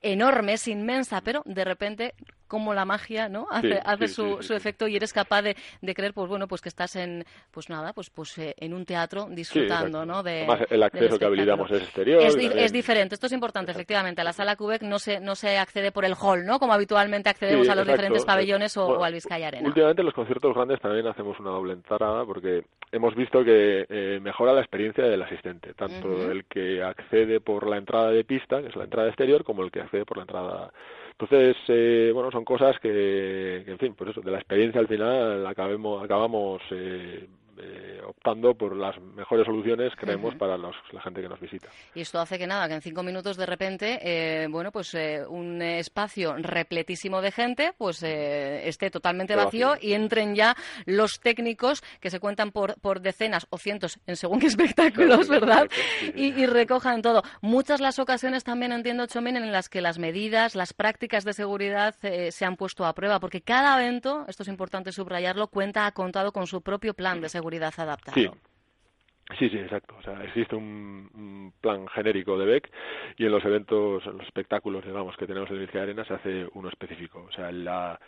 enorme 0.00 0.54
es 0.54 0.68
inmensa 0.68 1.20
pero 1.22 1.42
de 1.44 1.64
repente 1.64 2.14
como 2.46 2.72
la 2.72 2.86
magia 2.86 3.28
no 3.28 3.46
hace, 3.50 3.74
sí, 3.74 3.78
hace 3.84 4.08
sí, 4.08 4.14
su, 4.14 4.54
efecto 4.54 4.88
y 4.88 4.96
eres 4.96 5.12
capaz 5.12 5.42
de, 5.42 5.56
de, 5.82 5.94
creer 5.94 6.14
pues 6.14 6.28
bueno 6.30 6.48
pues 6.48 6.62
que 6.62 6.70
estás 6.70 6.96
en 6.96 7.24
pues 7.50 7.68
nada 7.68 7.92
pues 7.92 8.08
pues 8.08 8.38
eh, 8.38 8.54
en 8.56 8.72
un 8.72 8.86
teatro 8.86 9.28
disfrutando 9.30 10.06
no 10.06 10.22
de 10.22 10.38
Además, 10.38 10.66
el 10.70 10.82
acceso 10.82 11.18
que 11.18 11.24
habilitamos 11.26 11.70
es 11.70 11.82
exterior 11.82 12.22
es, 12.22 12.36
di 12.36 12.46
es, 12.46 12.72
diferente 12.72 13.14
esto 13.14 13.26
es 13.26 13.32
importante 13.32 13.72
efectivamente. 13.72 14.22
La 14.24 14.32
sala 14.32 14.56
Quebec 14.56 14.82
no 14.82 14.98
se 14.98 15.07
no 15.20 15.34
se 15.34 15.58
accede 15.58 15.92
por 15.92 16.04
el 16.04 16.14
hall 16.14 16.44
no 16.44 16.58
como 16.58 16.72
habitualmente 16.72 17.28
accedemos 17.28 17.66
sí, 17.66 17.72
a 17.72 17.74
los 17.74 17.82
exacto. 17.82 18.02
diferentes 18.02 18.24
pabellones 18.24 18.76
o, 18.76 18.86
bueno, 18.86 19.00
o, 19.00 19.04
al 19.04 19.12
Vizcaya 19.14 19.48
Arena 19.48 19.66
últimamente 19.66 20.02
los 20.02 20.14
conciertos 20.14 20.54
grandes 20.54 20.80
también 20.80 21.06
hacemos 21.06 21.38
una 21.40 21.50
doble 21.50 21.72
entrada 21.72 22.24
porque 22.24 22.64
hemos 22.92 23.14
visto 23.14 23.44
que 23.44 23.86
eh, 23.88 24.20
mejora 24.22 24.52
la 24.52 24.60
experiencia 24.60 25.04
del 25.04 25.22
asistente 25.22 25.74
tanto 25.74 26.08
uh 26.08 26.18
-huh. 26.18 26.30
el 26.30 26.44
que 26.44 26.82
accede 26.82 27.40
por 27.40 27.66
la 27.66 27.78
entrada 27.78 28.10
de 28.10 28.24
pista 28.24 28.60
que 28.60 28.68
es 28.68 28.76
la 28.76 28.84
entrada 28.84 29.08
exterior 29.08 29.44
como 29.44 29.62
el 29.62 29.70
que 29.70 29.80
accede 29.80 30.04
por 30.04 30.18
la 30.18 30.24
entrada 30.24 30.70
entonces, 31.20 31.56
eh, 31.66 32.12
bueno, 32.14 32.30
son 32.30 32.44
cosas 32.44 32.78
que, 32.78 33.62
que, 33.64 33.72
en 33.72 33.78
fin, 33.78 33.94
pues 33.94 34.10
eso, 34.10 34.20
de 34.20 34.30
la 34.30 34.38
experiencia 34.38 34.80
al 34.80 34.86
final 34.86 35.44
acabemos, 35.48 36.04
acabamos 36.04 36.62
eh, 36.70 37.26
eh, 37.60 38.00
optando 38.06 38.54
por 38.54 38.76
las 38.76 38.98
mejores 39.00 39.44
soluciones, 39.46 39.92
creemos, 39.96 40.32
uh 40.32 40.36
-huh. 40.36 40.38
para 40.38 40.56
los, 40.56 40.74
la 40.92 41.00
gente 41.02 41.20
que 41.20 41.28
nos 41.28 41.40
visita. 41.40 41.68
Y 41.94 42.00
esto 42.00 42.18
hace 42.20 42.38
que 42.38 42.46
nada, 42.46 42.68
que 42.68 42.74
en 42.74 42.82
cinco 42.82 43.02
minutos 43.02 43.36
de 43.36 43.46
repente, 43.46 43.98
eh, 44.02 44.46
bueno, 44.48 44.70
pues 44.70 44.94
eh, 44.94 45.24
un 45.26 45.60
espacio 45.60 46.34
repletísimo 46.36 47.20
de 47.20 47.32
gente, 47.32 47.72
pues 47.76 48.02
eh, 48.02 48.68
esté 48.68 48.90
totalmente 48.90 49.34
vacío, 49.34 49.70
vacío, 49.70 49.88
y 49.88 49.94
entren 49.94 50.34
ya 50.34 50.56
los 50.86 51.20
técnicos 51.20 51.82
que 52.00 52.10
se 52.10 52.20
cuentan 52.20 52.52
por, 52.52 52.80
por 52.80 53.00
decenas 53.00 53.46
o 53.50 53.58
cientos 53.58 53.98
en 54.06 54.16
según 54.16 54.40
qué 54.40 54.46
espectáculos, 54.54 55.26
claro, 55.26 55.46
¿verdad? 55.46 55.68
Sí, 55.70 55.82
sí. 56.06 56.12
Y, 56.14 56.42
y, 56.42 56.46
recojan 56.46 57.02
todo. 57.02 57.22
Muchas 57.40 57.80
las 57.80 57.98
ocasiones 57.98 58.44
también 58.44 58.72
entiendo, 58.72 59.06
Chomin, 59.06 59.36
en 59.36 59.52
las 59.52 59.68
que 59.68 59.80
las 59.80 59.98
medidas, 59.98 60.54
las 60.54 60.72
prácticas 60.72 61.24
de 61.24 61.32
seguridad 61.32 61.94
se 62.00 62.44
han 62.44 62.56
puesto 62.56 62.86
a 62.86 62.94
prueba, 62.94 63.20
porque 63.20 63.40
cada 63.40 63.80
evento, 63.82 64.24
esto 64.28 64.42
es 64.42 64.48
importante 64.48 64.92
subrayarlo, 64.92 65.48
cuenta, 65.48 65.86
ha 65.86 65.92
contado 65.92 66.32
con 66.32 66.46
su 66.46 66.62
propio 66.62 66.94
plan 66.94 67.20
de 67.20 67.28
seguridad 67.28 67.47
seguridad 67.48 67.74
adaptado. 67.78 68.14
Sí. 68.14 68.30
Sí, 69.38 69.50
sí, 69.50 69.58
exacto. 69.58 69.94
O 69.98 70.02
sea, 70.02 70.24
existe 70.24 70.56
un, 70.56 71.10
un, 71.14 71.52
plan 71.60 71.86
genérico 71.88 72.38
de 72.38 72.46
BEC 72.46 72.70
y 73.18 73.26
en 73.26 73.32
los 73.32 73.44
eventos, 73.44 74.06
en 74.06 74.16
los 74.16 74.26
espectáculos, 74.26 74.86
digamos, 74.86 75.14
que 75.18 75.26
tenemos 75.26 75.50
en 75.50 75.60
Vizcaya 75.60 75.82
Arena 75.82 76.04
se 76.06 76.14
hace 76.14 76.48
uno 76.54 76.70
específico. 76.70 77.26
O 77.28 77.32
sea, 77.32 77.52
la, 77.52 78.00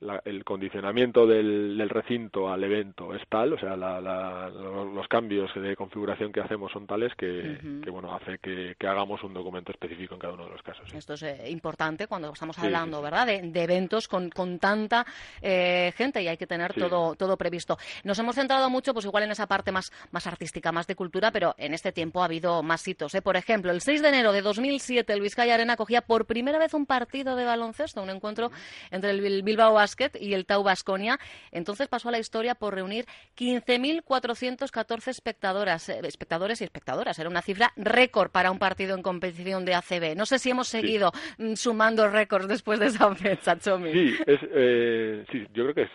la, 0.00 0.20
el 0.24 0.44
condicionamiento 0.44 1.26
del, 1.26 1.76
del, 1.76 1.88
recinto 1.88 2.48
al 2.48 2.62
evento 2.64 3.14
es 3.14 3.22
tal, 3.28 3.52
o 3.52 3.58
sea, 3.58 3.76
la, 3.76 4.00
la, 4.00 4.48
los 4.50 5.08
cambios 5.08 5.50
de 5.54 5.74
configuración 5.76 6.32
que 6.32 6.40
hacemos 6.40 6.72
son 6.72 6.86
tales 6.86 7.12
que, 7.16 7.26
uh 7.26 7.66
-huh. 7.66 7.84
que 7.84 7.90
bueno, 7.90 8.14
hace 8.14 8.38
que, 8.38 8.74
que, 8.78 8.86
hagamos 8.86 9.22
un 9.22 9.34
documento 9.34 9.72
específico 9.72 10.14
en 10.14 10.20
cada 10.20 10.34
uno 10.34 10.44
de 10.44 10.50
los 10.50 10.62
casos. 10.62 10.88
¿sí? 10.90 10.96
Esto 10.96 11.14
es 11.14 11.22
eh, 11.22 11.50
importante 11.50 12.06
cuando 12.06 12.32
estamos 12.32 12.58
hablando, 12.58 12.98
sí, 12.98 13.00
sí, 13.00 13.04
¿verdad?, 13.04 13.26
de, 13.26 13.42
de, 13.42 13.62
eventos 13.62 14.08
con, 14.08 14.30
con 14.30 14.58
tanta 14.58 15.06
eh, 15.42 15.92
gente 15.96 16.22
y 16.22 16.28
hay 16.28 16.36
que 16.36 16.46
tener 16.46 16.74
todo, 16.74 17.14
todo 17.14 17.36
previsto. 17.36 17.78
Nos 18.04 18.18
hemos 18.18 18.34
centrado 18.34 18.70
mucho, 18.70 18.92
pues 18.92 19.04
igual 19.04 19.24
en 19.24 19.30
esa 19.30 19.46
parte 19.46 19.72
más, 19.72 19.92
más 20.10 20.26
artística, 20.26 20.72
más 20.72 20.86
de 20.86 20.94
cultura, 20.94 21.30
pero 21.30 21.54
en 21.58 21.74
este 21.74 21.92
tiempo 21.92 22.22
ha 22.22 22.26
habido 22.26 22.62
más 22.62 22.86
hitos. 22.86 23.14
¿eh? 23.14 23.22
Por 23.22 23.36
ejemplo, 23.36 23.70
el 23.72 23.80
6 23.80 24.02
de 24.02 24.08
enero 24.08 24.32
de 24.32 24.42
2007 24.42 25.12
el 25.12 25.20
Vizcaya 25.20 25.54
Arena 25.54 25.76
cogía 25.76 26.02
por 26.02 26.26
primera 26.26 26.58
vez 26.58 26.74
un 26.74 26.86
partido 26.86 27.36
de 27.36 27.44
baloncesto, 27.44 28.02
un 28.02 28.10
encuentro 28.10 28.50
entre 28.90 29.10
el 29.10 29.42
Bilbao 29.42 29.78
Basket 29.88 30.10
y 30.20 30.34
el 30.34 30.44
Tau 30.44 30.62
Basconia. 30.62 31.18
Entonces 31.50 31.88
pasó 31.88 32.08
a 32.08 32.12
la 32.12 32.18
historia 32.18 32.54
por 32.54 32.74
reunir 32.74 33.06
15.414 33.36 35.08
espectadoras, 35.08 35.88
eh, 35.88 36.00
espectadores 36.04 36.60
y 36.60 36.64
espectadoras. 36.64 37.18
Era 37.18 37.28
una 37.28 37.42
cifra 37.42 37.72
récord 37.76 38.30
para 38.30 38.50
un 38.50 38.58
partido 38.58 38.94
en 38.94 39.02
competición 39.02 39.64
de 39.64 39.74
ACB. 39.74 40.14
No 40.16 40.26
sé 40.26 40.38
si 40.38 40.50
hemos 40.50 40.68
seguido 40.68 41.12
sí. 41.38 41.56
sumando 41.56 42.08
récords 42.08 42.48
después 42.48 42.78
de 42.80 42.86
esa 42.86 43.14
fecha, 43.14 43.58
Chomi. 43.58 43.92
Sí, 43.92 44.14
es, 44.26 44.40
eh, 44.54 45.24
sí, 45.32 45.46
yo 45.54 45.64
creo 45.64 45.74
que 45.74 45.82
es 45.82 45.90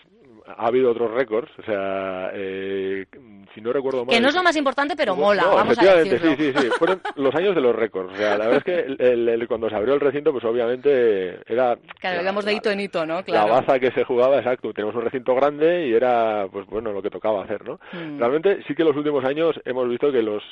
ha 0.46 0.68
habido 0.68 0.92
otros 0.92 1.12
récords, 1.12 1.52
o 1.58 1.64
sea, 1.64 2.32
eh, 2.34 3.06
si 3.54 3.62
no 3.62 3.72
recuerdo 3.72 4.06
mal... 4.06 4.14
Que 4.14 4.22
no 4.22 4.30
es 4.30 4.36
lo 4.36 4.44
más 4.44 4.56
importante, 4.56 4.96
pero 4.96 5.16
mola, 5.16 5.44
no, 5.44 5.56
vamos 5.56 5.78
a 5.80 5.96
decirlo. 5.96 6.36
Sí, 6.36 6.36
sí, 6.38 6.54
sí, 6.58 6.68
fueron 6.78 7.02
los 7.16 7.34
años 7.36 7.56
de 7.56 7.62
los 7.62 7.76
récords, 7.76 8.14
o 8.14 8.16
sea, 8.16 8.38
la 8.38 8.48
verdad 8.48 8.58
es 8.58 8.64
que 8.64 8.80
el, 8.80 9.02
el, 9.02 9.30
el, 9.30 9.48
cuando 9.48 9.70
se 9.70 9.76
abrió 9.76 9.94
el 9.94 10.00
recinto, 10.00 10.32
pues 10.32 10.44
obviamente 10.44 11.40
era... 11.48 11.78
Claro, 12.00 12.22
íbamos 12.22 12.46
de 12.46 12.54
hito 12.54 12.70
en 12.72 12.80
hito, 12.82 13.06
¿no? 13.06 13.24
Claro. 13.24 13.48
La 13.48 13.62
baza 13.62 13.80
que 13.80 13.92
se 13.92 14.04
jugaba, 14.04 14.38
exacto, 14.38 14.74
tenemos 14.74 14.96
un 14.96 15.04
recinto 15.04 15.34
grande 15.36 15.88
y 15.88 15.94
era, 15.94 16.48
pues 16.52 16.66
bueno, 16.68 16.92
lo 16.92 17.02
que 17.02 17.10
tocaba 17.10 17.44
hacer, 17.44 17.64
¿no? 17.66 17.80
Mm. 17.94 18.20
Realmente 18.20 18.64
sí 18.68 18.76
que 18.76 18.82
en 18.82 18.90
los 18.90 18.98
últimos 18.98 19.24
años 19.26 19.60
hemos 19.66 19.88
visto 19.88 20.12
que 20.12 20.22
los 20.22 20.44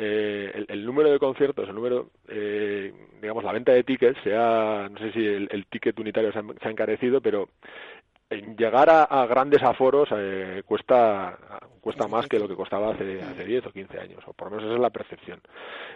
eh, 0.00 0.52
el, 0.54 0.66
el, 0.68 0.86
número 0.86 1.10
de 1.10 1.18
conciertos, 1.18 1.68
el 1.68 1.74
número, 1.74 2.10
eh, 2.28 2.92
digamos, 3.20 3.42
la 3.42 3.50
venta 3.50 3.72
de 3.72 3.82
tickets, 3.82 4.16
sea, 4.22 4.88
no 4.88 4.96
sé 5.00 5.10
si 5.10 5.26
el, 5.26 5.48
el 5.50 5.66
ticket 5.66 5.98
unitario 5.98 6.30
se 6.30 6.38
ha, 6.38 6.42
se 6.42 6.68
ha, 6.68 6.70
encarecido, 6.70 7.20
pero 7.20 7.48
llegar 8.30 8.90
a, 8.90 9.04
a 9.04 9.26
grandes 9.26 9.62
aforos 9.62 10.08
eh, 10.12 10.62
cuesta 10.66 11.38
cuesta 11.80 12.06
más 12.06 12.26
que 12.26 12.38
lo 12.38 12.46
que 12.46 12.54
costaba 12.54 12.90
hace, 12.90 13.22
hace 13.22 13.44
10 13.44 13.66
o 13.66 13.72
15 13.72 13.98
años, 13.98 14.22
o 14.26 14.34
por 14.34 14.48
lo 14.48 14.56
menos 14.56 14.66
esa 14.66 14.74
es 14.74 14.80
la 14.80 14.90
percepción. 14.90 15.40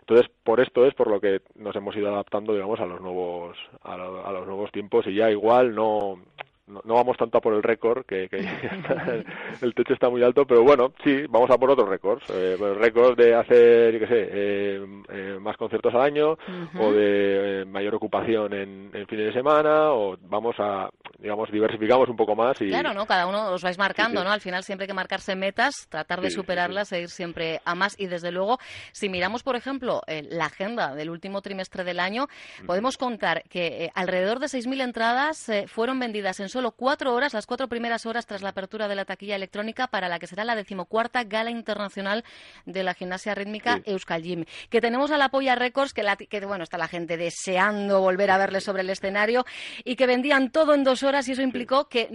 Entonces, 0.01 0.31
por 0.43 0.61
esto 0.61 0.87
es 0.87 0.95
por 0.95 1.09
lo 1.11 1.21
que 1.21 1.43
nos 1.57 1.77
hemos 1.77 1.95
ido 1.97 2.09
adaptando, 2.09 2.55
digamos, 2.55 2.81
a 2.81 2.87
los 2.87 3.01
nuevos 3.01 3.59
a, 3.83 3.97
lo, 3.97 4.27
a 4.27 4.33
los 4.33 4.47
nuevos 4.47 4.73
tiempos 4.73 5.07
y 5.07 5.15
ya 5.15 5.31
igual 5.31 5.75
no 5.75 6.19
no, 6.67 6.81
no, 6.85 6.95
vamos 6.95 7.17
tanto 7.17 7.39
a 7.39 7.41
por 7.41 7.55
el 7.55 7.63
récord, 7.63 8.05
que, 8.07 8.29
que 8.29 8.39
el, 8.39 9.27
el, 9.61 9.75
techo 9.75 9.93
está 9.93 10.09
muy 10.09 10.23
alto, 10.23 10.47
pero 10.47 10.63
bueno, 10.63 10.93
sí, 11.03 11.25
vamos 11.29 11.51
a 11.51 11.59
por 11.59 11.71
otros 11.71 11.89
récords. 11.89 12.23
Eh, 12.31 12.57
el 12.59 12.77
récord 12.77 13.17
de 13.17 13.35
hacer, 13.35 13.93
yo 13.95 13.99
qué 14.01 14.07
sé, 14.07 14.29
eh, 14.33 14.87
eh, 15.11 15.39
más 15.41 15.57
conciertos 15.57 15.93
al 15.95 16.03
año, 16.03 16.33
uh 16.33 16.37
-huh. 16.37 16.81
o 16.81 16.93
de 16.93 17.63
eh, 17.63 17.65
mayor 17.65 17.97
ocupación 17.97 18.53
en, 18.55 18.91
en, 18.95 19.07
fines 19.07 19.27
de 19.27 19.33
semana, 19.33 19.93
o 19.93 20.17
vamos 20.23 20.55
a, 20.59 20.89
digamos, 21.23 21.51
diversificamos 21.51 22.09
un 22.09 22.17
poco 22.17 22.35
más. 22.35 22.61
Y... 22.61 22.69
Claro, 22.69 22.93
¿no? 22.93 23.07
Cada 23.07 23.27
uno 23.27 23.53
os 23.53 23.63
vais 23.63 23.79
marcando, 23.79 24.21
sí, 24.21 24.25
sí. 24.25 24.29
¿no? 24.29 24.33
Al 24.33 24.41
final 24.41 24.65
siempre 24.65 24.85
hay 24.85 24.89
que 24.89 24.95
marcarse 24.95 25.37
metas, 25.37 25.87
tratar 25.89 26.21
de 26.21 26.31
sí, 26.31 26.35
superarlas 26.35 26.93
e 26.93 27.03
ir 27.03 27.11
siempre 27.11 27.61
a 27.65 27.75
más. 27.77 27.99
Y 27.99 28.07
desde 28.07 28.33
luego, 28.33 28.59
si 28.91 29.09
miramos, 29.09 29.43
por 29.43 29.55
ejemplo, 29.55 30.03
eh, 30.09 30.27
la 30.29 30.47
agenda 30.47 30.95
del 30.95 31.11
último 31.11 31.41
trimestre 31.41 31.85
del 31.85 32.01
año, 32.01 32.27
podemos 32.67 32.99
contar 32.99 33.45
que 33.45 33.85
eh, 33.85 33.93
alrededor 33.95 34.41
de 34.41 34.47
6.000 34.47 34.83
entradas 34.83 35.51
fueron 35.69 36.01
vendidas 36.01 36.41
en 36.41 36.49
solo 36.49 36.73
cuatro 36.73 37.15
horas, 37.15 37.35
las 37.35 37.47
cuatro 37.47 37.69
primeras 37.69 38.05
horas 38.05 38.27
tras 38.27 38.43
la 38.43 38.49
apertura 38.49 38.89
de 38.89 38.97
la 38.97 39.05
taquilla 39.05 39.37
electrónica 39.37 39.87
para 39.87 40.09
la 40.09 40.19
que 40.19 40.27
será 40.27 40.45
la 40.45 40.57
decimocuarta 40.57 41.23
Gala 41.25 41.51
Internacional 41.51 42.25
de 42.67 42.83
la 42.83 42.95
Gimnasia 42.95 43.35
Rítmica. 43.35 43.81
Euskal 43.85 44.23
Gym. 44.23 44.45
Que 44.71 44.81
tenemos 44.81 45.11
a 45.11 45.19
la 45.19 45.29
Polla 45.29 45.55
Records, 45.55 45.93
que, 45.93 46.03
la, 46.03 46.17
que 46.17 46.45
bueno, 46.45 46.65
está 46.65 46.79
la 46.79 46.89
gente 46.89 47.17
deseando 47.17 48.01
volver 48.01 48.31
a 48.31 48.39
verle 48.39 48.61
sobre 48.61 48.83
el 48.83 48.91
escenario 48.91 49.45
y 49.85 49.97
que 49.97 50.07
vendían 50.07 50.51
todo 50.51 50.75
en 50.75 50.83
dos 50.85 51.03
horas 51.03 51.12
horas 51.13 51.29
y 51.29 51.33
eso 51.33 51.43
implicó 51.43 51.89
que 51.89 52.09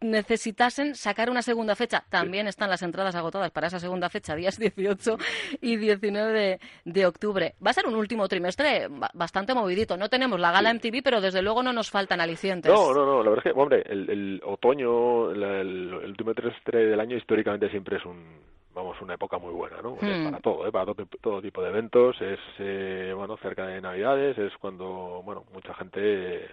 necesitasen 0.00 0.94
sacar 0.94 1.30
una 1.30 1.42
segunda 1.42 1.76
fecha. 1.76 2.04
También 2.08 2.46
están 2.46 2.70
las 2.70 2.82
entradas 2.82 3.14
agotadas 3.14 3.50
para 3.50 3.66
esa 3.68 3.78
segunda 3.78 4.08
fecha, 4.08 4.34
días 4.34 4.58
18 4.58 5.16
y 5.60 5.76
19 5.76 6.32
de, 6.32 6.60
de 6.84 7.06
octubre. 7.06 7.54
Va 7.64 7.70
a 7.70 7.74
ser 7.74 7.86
un 7.86 7.94
último 7.94 8.28
trimestre 8.28 8.88
ba- 8.88 9.10
bastante 9.14 9.54
movidito. 9.54 9.96
No 9.96 10.08
tenemos 10.08 10.40
la 10.40 10.52
gala 10.52 10.72
MTV, 10.74 11.02
pero 11.02 11.20
desde 11.20 11.42
luego 11.42 11.62
no 11.62 11.72
nos 11.72 11.90
faltan 11.90 12.20
alicientes. 12.20 12.72
No, 12.72 12.92
no, 12.92 13.04
no, 13.04 13.22
la 13.22 13.30
verdad 13.30 13.46
es 13.46 13.52
que, 13.52 13.60
hombre, 13.60 13.82
el, 13.86 14.10
el 14.10 14.42
otoño, 14.44 15.32
la- 15.32 15.60
el, 15.60 15.88
el 16.02 16.10
último 16.10 16.34
trimestre 16.34 16.86
del 16.86 17.00
año 17.00 17.16
históricamente 17.16 17.68
siempre 17.70 17.96
es 17.98 18.04
un, 18.04 18.38
vamos, 18.74 19.00
una 19.00 19.14
época 19.14 19.38
muy 19.38 19.52
buena, 19.52 19.80
¿no? 19.82 19.96
Es 20.00 20.18
Hmm. 20.18 20.24
para 20.24 20.40
todo, 20.40 20.66
¿eh? 20.66 20.72
para 20.72 20.86
todo, 20.86 21.06
todo 21.20 21.42
tipo 21.42 21.62
de 21.62 21.68
eventos, 21.70 22.16
es, 22.20 22.38
eh, 22.58 23.12
bueno, 23.16 23.36
cerca 23.38 23.66
de 23.66 23.80
Navidades, 23.80 24.38
es 24.38 24.52
cuando, 24.58 25.22
bueno, 25.24 25.44
mucha 25.52 25.74
gente, 25.74 26.48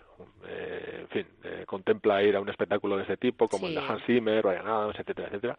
eh, 0.48 1.00
en 1.02 1.08
fin, 1.10 1.28
eh, 1.44 1.64
contempla 1.66 2.22
ir 2.24 2.36
a 2.36 2.42
un 2.42 2.50
espectáculo 2.50 2.98
de 2.98 3.04
ese 3.04 3.18
tipo, 3.18 3.48
como 3.48 3.68
el 3.68 3.76
de. 3.76 3.82
Hans 3.82 4.04
Zimmer, 4.06 4.44
Ryan 4.44 4.68
Adams, 4.68 5.00
etcétera, 5.00 5.28
etcétera. 5.30 5.58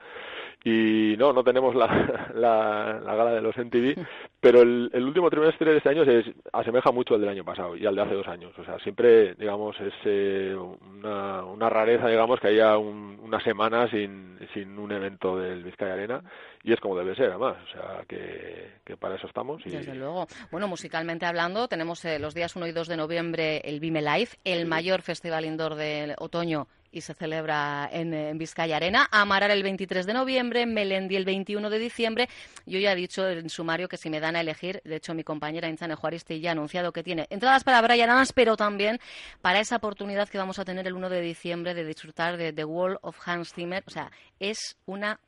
Y 0.64 1.14
no, 1.18 1.32
no 1.32 1.44
tenemos 1.44 1.74
la, 1.74 1.86
la, 2.34 3.00
la 3.04 3.14
gala 3.14 3.32
de 3.32 3.40
los 3.40 3.56
MTV, 3.56 3.94
pero 4.40 4.62
el, 4.62 4.90
el 4.92 5.04
último 5.04 5.30
trimestre 5.30 5.70
de 5.72 5.76
este 5.78 5.90
año 5.90 6.04
se 6.04 6.34
asemeja 6.52 6.90
mucho 6.92 7.14
al 7.14 7.20
del 7.20 7.30
año 7.30 7.44
pasado 7.44 7.76
y 7.76 7.86
al 7.86 7.94
de 7.94 8.02
hace 8.02 8.14
dos 8.14 8.26
años. 8.28 8.52
O 8.58 8.64
sea, 8.64 8.78
siempre, 8.80 9.34
digamos, 9.34 9.78
es 9.80 9.94
eh, 10.04 10.56
una, 10.56 11.44
una 11.44 11.68
rareza, 11.70 12.08
digamos, 12.08 12.40
que 12.40 12.48
haya 12.48 12.76
un- 12.78 13.18
una 13.22 13.40
semana 13.40 13.88
sin, 13.90 14.38
sin 14.54 14.78
un 14.78 14.90
evento 14.90 15.36
del 15.38 15.62
Vizcaya 15.62 15.92
Arena 15.92 16.22
y 16.64 16.72
es 16.72 16.80
como 16.80 16.96
debe 16.96 17.14
ser, 17.14 17.26
además. 17.30 17.56
O 17.68 17.72
sea, 17.72 18.04
que, 18.08 18.72
que 18.84 18.96
para 18.96 19.16
eso 19.16 19.26
estamos. 19.26 19.64
Y, 19.66 19.70
Desde 19.70 19.94
luego. 19.94 20.26
Bueno, 20.50 20.66
musicalmente 20.66 21.26
hablando, 21.26 21.68
tenemos 21.68 22.04
eh, 22.04 22.18
los 22.18 22.34
días 22.34 22.56
1 22.56 22.66
y 22.66 22.72
2 22.72 22.88
de 22.88 22.96
noviembre 22.96 23.58
el 23.64 23.80
Vime 23.80 24.00
Live, 24.02 24.30
el 24.52 24.66
mayor 24.66 25.02
festival 25.02 25.44
indoor 25.44 25.74
del 25.74 26.14
otoño 26.18 26.68
y 26.90 27.02
se 27.02 27.14
celebra 27.14 27.88
en, 27.92 28.14
en 28.14 28.38
Vizcaya 28.38 28.76
Arena. 28.76 29.08
Amarar 29.10 29.50
el 29.50 29.62
23 29.62 30.06
de 30.06 30.14
noviembre, 30.14 30.66
Melendi 30.66 31.16
el 31.16 31.24
21 31.24 31.68
de 31.70 31.78
diciembre. 31.78 32.28
Yo 32.66 32.78
ya 32.78 32.92
he 32.92 32.96
dicho 32.96 33.28
en 33.28 33.50
sumario 33.50 33.88
que 33.88 33.96
si 33.96 34.10
me 34.10 34.20
dan 34.20 34.36
a 34.36 34.40
elegir, 34.40 34.80
de 34.84 34.96
hecho 34.96 35.14
mi 35.14 35.24
compañera 35.24 35.68
Inchane 35.68 35.94
Juaristi 35.94 36.40
ya 36.40 36.50
ha 36.50 36.52
anunciado 36.52 36.92
que 36.92 37.02
tiene 37.02 37.26
entradas 37.30 37.64
para 37.64 37.82
Brian 37.82 38.10
Adams, 38.10 38.32
pero 38.32 38.56
también 38.56 38.98
para 39.42 39.60
esa 39.60 39.76
oportunidad 39.76 40.28
que 40.28 40.38
vamos 40.38 40.58
a 40.58 40.64
tener 40.64 40.86
el 40.86 40.94
1 40.94 41.10
de 41.10 41.20
diciembre 41.20 41.74
de 41.74 41.84
disfrutar 41.84 42.36
de 42.36 42.52
The 42.52 42.64
Wall 42.64 42.98
of 43.02 43.18
Hans 43.26 43.52
Zimmer. 43.52 43.84
O 43.86 43.90
sea, 43.90 44.10
es 44.38 44.76
una 44.86 45.20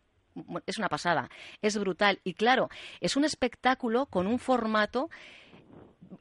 es 0.66 0.78
una 0.78 0.88
pasada, 0.88 1.28
es 1.60 1.76
brutal 1.76 2.20
y 2.22 2.34
claro, 2.34 2.68
es 3.00 3.16
un 3.16 3.24
espectáculo 3.24 4.06
con 4.06 4.28
un 4.28 4.38
formato 4.38 5.10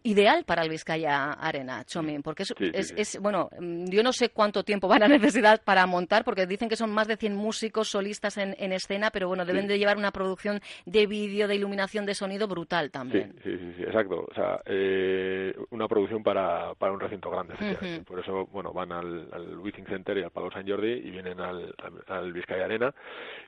ideal 0.04 0.44
para 0.46 0.64
el 0.64 0.70
Vizcaya 0.70 1.32
Arena, 1.34 1.84
Chomin, 1.84 2.22
porque 2.22 2.44
es, 2.44 2.54
Sí, 2.58 2.72
es- 2.74 2.88
sí. 2.90 2.94
es- 2.98 3.20
bueno, 3.20 3.50
mm, 3.60 3.86
yo 3.90 4.04
no 4.04 4.14
sé 4.14 4.30
cuánto 4.30 4.64
tiempo 4.64 4.88
van 4.88 5.04
a 5.04 5.08
necesitar 5.44 5.62
para 5.64 5.86
montar, 5.86 6.24
porque 6.24 6.46
dicen 6.46 6.70
que 6.70 6.76
son 6.76 6.92
más 6.92 7.08
de 7.08 7.18
100 7.18 7.36
músicos 7.36 7.90
solistas 7.90 8.38
en, 8.38 8.56
en 8.60 8.72
escena, 8.72 9.10
pero 9.12 9.28
bueno, 9.28 9.46
deben 9.46 9.68
de 9.68 9.78
llevar 9.80 9.98
una 9.98 10.12
producción 10.12 10.60
de 10.86 11.08
vídeo, 11.08 11.48
de 11.48 11.56
iluminación, 11.56 12.06
de 12.06 12.14
sonido 12.14 12.48
brutal 12.48 12.92
también. 12.92 13.34
sí, 13.44 13.58
sí, 13.58 13.74
sí, 13.78 13.84
exacto. 13.84 14.28
O 14.30 14.34
sea, 14.34 14.62
eh, 14.66 15.54
una 15.72 15.88
producción 15.88 16.24
para, 16.24 16.74
para 16.76 16.92
un 16.94 17.00
recinto 17.00 17.30
grande, 17.30 17.54
efectivamente. 17.56 18.06
Por 18.06 18.20
eso, 18.20 18.46
bueno, 18.48 18.72
van 18.74 18.92
al, 18.92 19.28
al 19.32 19.60
Center 19.88 20.18
y 20.18 20.24
al 20.24 20.32
Palo 20.32 20.52
San 20.52 20.68
Jordi 20.68 20.92
y 20.92 21.10
vienen 21.12 21.40
al, 21.40 21.74
al, 21.78 22.04
al 22.16 22.34
Vizcaya 22.34 22.66
Arena. 22.66 22.94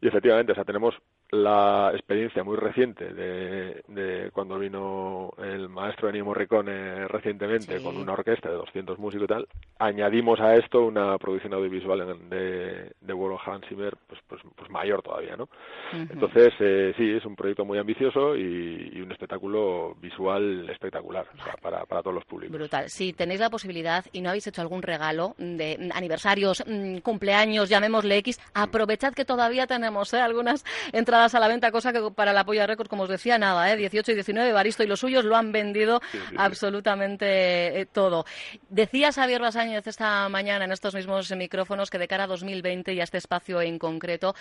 Y 0.02 0.08
efectivamente, 0.08 0.52
o 0.54 0.56
sea, 0.56 0.64
tenemos 0.64 0.96
la 1.32 1.92
experiencia 1.94 2.44
muy 2.44 2.58
reciente 2.58 3.14
de, 3.14 3.84
de 3.88 4.32
cuando 4.32 4.60
vino 4.60 5.32
el 5.38 5.70
maestro 5.70 6.10
Ennio 6.10 6.26
Morricone 6.26 7.08
recientemente 7.08 7.78
Sí. 7.78 7.84
con 7.84 7.96
una 7.98 8.14
orquesta 8.14 8.50
de 8.50 8.56
200 8.56 9.00
músicos 9.00 9.26
y 9.26 9.28
tal. 9.28 9.48
Añadimos 9.80 10.40
a 10.42 10.56
esto 10.56 10.82
una 10.86 11.18
producción 11.18 11.54
audiovisual 11.54 12.18
de, 12.30 12.92
de 13.00 13.14
World 13.14 13.36
of 13.36 13.48
Hans 13.48 13.66
Zimmer, 13.70 13.96
pues, 14.08 14.20
pues, 14.28 14.42
pues 14.56 14.70
mayor 14.70 15.02
todavía, 15.02 15.38
¿no? 15.38 15.44
Ujú. 15.44 16.08
Entonces, 16.12 16.50
eh, 16.60 16.94
sí, 16.98 17.10
es 17.12 17.24
un 17.26 17.36
proyecto 17.38 17.64
muy 17.64 17.78
ambicioso 17.78 18.36
y, 18.36 18.90
y 18.94 19.02
un 19.02 19.12
espectáculo 19.12 19.96
visual 20.02 20.70
espectacular 20.70 21.26
o 21.40 21.44
sea, 21.44 21.54
para, 21.62 21.86
para 21.86 22.02
todos 22.02 22.16
los 22.16 22.26
públicos. 22.26 22.58
Brutal. 22.58 22.90
Si 22.90 23.14
tenéis 23.14 23.40
la 23.40 23.50
posibilidad 23.50 24.04
y 24.12 24.22
no 24.22 24.30
habéis 24.30 24.48
hecho 24.48 24.62
algún 24.62 24.82
regalo 24.82 25.36
de 25.38 25.78
mm, 25.80 25.96
aniversarios, 25.98 26.64
mm, 26.68 26.98
cumpleaños, 26.98 27.70
llamémosle 27.70 28.18
X, 28.18 28.40
aprovechad 28.54 29.14
que 29.14 29.24
todavía 29.24 29.66
tenemos 29.66 30.14
¿eh? 30.14 30.20
algunas 30.20 30.66
entradas 30.92 31.21
a 31.24 31.40
la 31.40 31.48
venta, 31.48 31.72
cosa 31.72 31.94
que 31.94 32.02
para 32.16 32.34
la 32.34 32.44
Polla 32.44 32.66
Records, 32.68 32.90
como 32.90 33.04
os 33.04 33.10
decía, 33.10 33.38
nada, 33.38 33.72
¿eh? 33.72 33.78
18 33.78 34.12
y 34.12 34.16
19, 34.16 34.52
Baristo 34.52 34.84
y 34.84 34.88
los 34.88 35.00
suyos 35.00 35.24
lo 35.24 35.36
han 35.36 35.52
vendido 35.52 36.02
Sí, 36.12 36.18
sí, 36.18 36.26
sí. 36.30 36.36
absolutamente 36.38 37.82
eh, 37.82 37.86
todo. 37.86 38.26
Decía 38.70 39.12
Xavier 39.12 39.42
Basáñez 39.42 39.86
esta 39.88 40.28
mañana 40.30 40.66
en 40.66 40.72
estos 40.72 40.96
mismos 40.96 41.32
micrófonos 41.36 41.90
que 41.90 41.98
de 41.98 42.08
cara 42.08 42.26
a 42.26 42.28
2020 42.28 42.94
y 42.94 43.00
a 43.00 43.04
este 43.04 43.18
espacio 43.18 43.62
en 43.62 43.78
concreto, 43.78 44.36